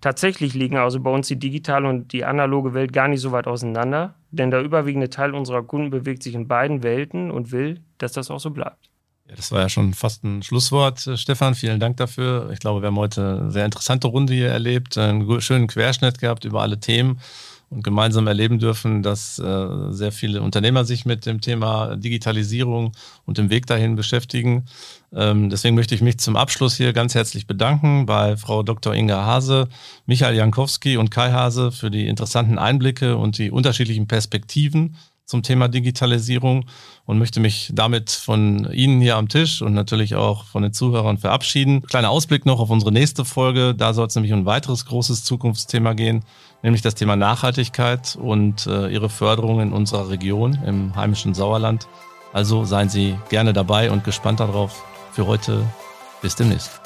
Tatsächlich 0.00 0.54
liegen 0.54 0.76
also 0.76 1.00
bei 1.00 1.10
uns 1.10 1.26
die 1.26 1.38
digitale 1.38 1.88
und 1.88 2.12
die 2.12 2.24
analoge 2.24 2.74
Welt 2.74 2.92
gar 2.92 3.08
nicht 3.08 3.20
so 3.20 3.32
weit 3.32 3.46
auseinander, 3.46 4.14
denn 4.30 4.50
der 4.50 4.62
überwiegende 4.62 5.10
Teil 5.10 5.34
unserer 5.34 5.62
Kunden 5.62 5.90
bewegt 5.90 6.22
sich 6.22 6.34
in 6.34 6.46
beiden 6.46 6.82
Welten 6.82 7.30
und 7.30 7.50
will, 7.50 7.80
dass 7.98 8.12
das 8.12 8.30
auch 8.30 8.40
so 8.40 8.50
bleibt. 8.50 8.90
Ja, 9.28 9.34
das 9.34 9.50
war 9.50 9.60
ja 9.60 9.68
schon 9.68 9.94
fast 9.94 10.22
ein 10.22 10.42
Schlusswort, 10.42 11.04
äh, 11.06 11.16
Stefan. 11.16 11.54
Vielen 11.54 11.80
Dank 11.80 11.96
dafür. 11.96 12.50
Ich 12.52 12.60
glaube, 12.60 12.82
wir 12.82 12.88
haben 12.88 12.98
heute 12.98 13.38
eine 13.40 13.50
sehr 13.50 13.64
interessante 13.64 14.06
Runde 14.06 14.34
hier 14.34 14.50
erlebt, 14.50 14.96
einen 14.98 15.40
schönen 15.40 15.66
Querschnitt 15.66 16.20
gehabt 16.20 16.44
über 16.44 16.62
alle 16.62 16.78
Themen 16.78 17.18
und 17.68 17.82
gemeinsam 17.82 18.26
erleben 18.26 18.58
dürfen, 18.58 19.02
dass 19.02 19.38
äh, 19.38 19.66
sehr 19.90 20.12
viele 20.12 20.40
Unternehmer 20.40 20.84
sich 20.84 21.04
mit 21.04 21.26
dem 21.26 21.40
Thema 21.40 21.96
Digitalisierung 21.96 22.92
und 23.24 23.38
dem 23.38 23.50
Weg 23.50 23.66
dahin 23.66 23.96
beschäftigen. 23.96 24.66
Ähm, 25.12 25.50
deswegen 25.50 25.74
möchte 25.74 25.94
ich 25.94 26.00
mich 26.00 26.18
zum 26.18 26.36
Abschluss 26.36 26.76
hier 26.76 26.92
ganz 26.92 27.14
herzlich 27.14 27.46
bedanken 27.46 28.06
bei 28.06 28.36
Frau 28.36 28.62
Dr. 28.62 28.94
Inga 28.94 29.24
Hase, 29.24 29.68
Michael 30.06 30.36
Jankowski 30.36 30.96
und 30.96 31.10
Kai 31.10 31.32
Hase 31.32 31.72
für 31.72 31.90
die 31.90 32.06
interessanten 32.06 32.58
Einblicke 32.58 33.16
und 33.16 33.38
die 33.38 33.50
unterschiedlichen 33.50 34.06
Perspektiven 34.06 34.96
zum 35.26 35.42
Thema 35.42 35.66
Digitalisierung 35.66 36.66
und 37.04 37.18
möchte 37.18 37.40
mich 37.40 37.70
damit 37.74 38.10
von 38.10 38.70
Ihnen 38.72 39.00
hier 39.00 39.16
am 39.16 39.28
Tisch 39.28 39.60
und 39.60 39.74
natürlich 39.74 40.14
auch 40.14 40.44
von 40.44 40.62
den 40.62 40.72
Zuhörern 40.72 41.18
verabschieden. 41.18 41.82
Kleiner 41.82 42.10
Ausblick 42.10 42.46
noch 42.46 42.60
auf 42.60 42.70
unsere 42.70 42.92
nächste 42.92 43.24
Folge. 43.24 43.74
Da 43.74 43.92
soll 43.92 44.06
es 44.06 44.14
nämlich 44.14 44.32
um 44.32 44.40
ein 44.40 44.46
weiteres 44.46 44.86
großes 44.86 45.24
Zukunftsthema 45.24 45.94
gehen, 45.94 46.24
nämlich 46.62 46.82
das 46.82 46.94
Thema 46.94 47.16
Nachhaltigkeit 47.16 48.16
und 48.20 48.66
äh, 48.66 48.88
ihre 48.88 49.08
Förderung 49.08 49.60
in 49.60 49.72
unserer 49.72 50.10
Region 50.10 50.58
im 50.66 50.94
heimischen 50.96 51.34
Sauerland. 51.34 51.86
Also 52.32 52.64
seien 52.64 52.88
Sie 52.88 53.16
gerne 53.28 53.52
dabei 53.52 53.90
und 53.90 54.04
gespannt 54.04 54.40
darauf. 54.40 54.84
Für 55.12 55.26
heute 55.26 55.64
bis 56.20 56.36
demnächst. 56.36 56.80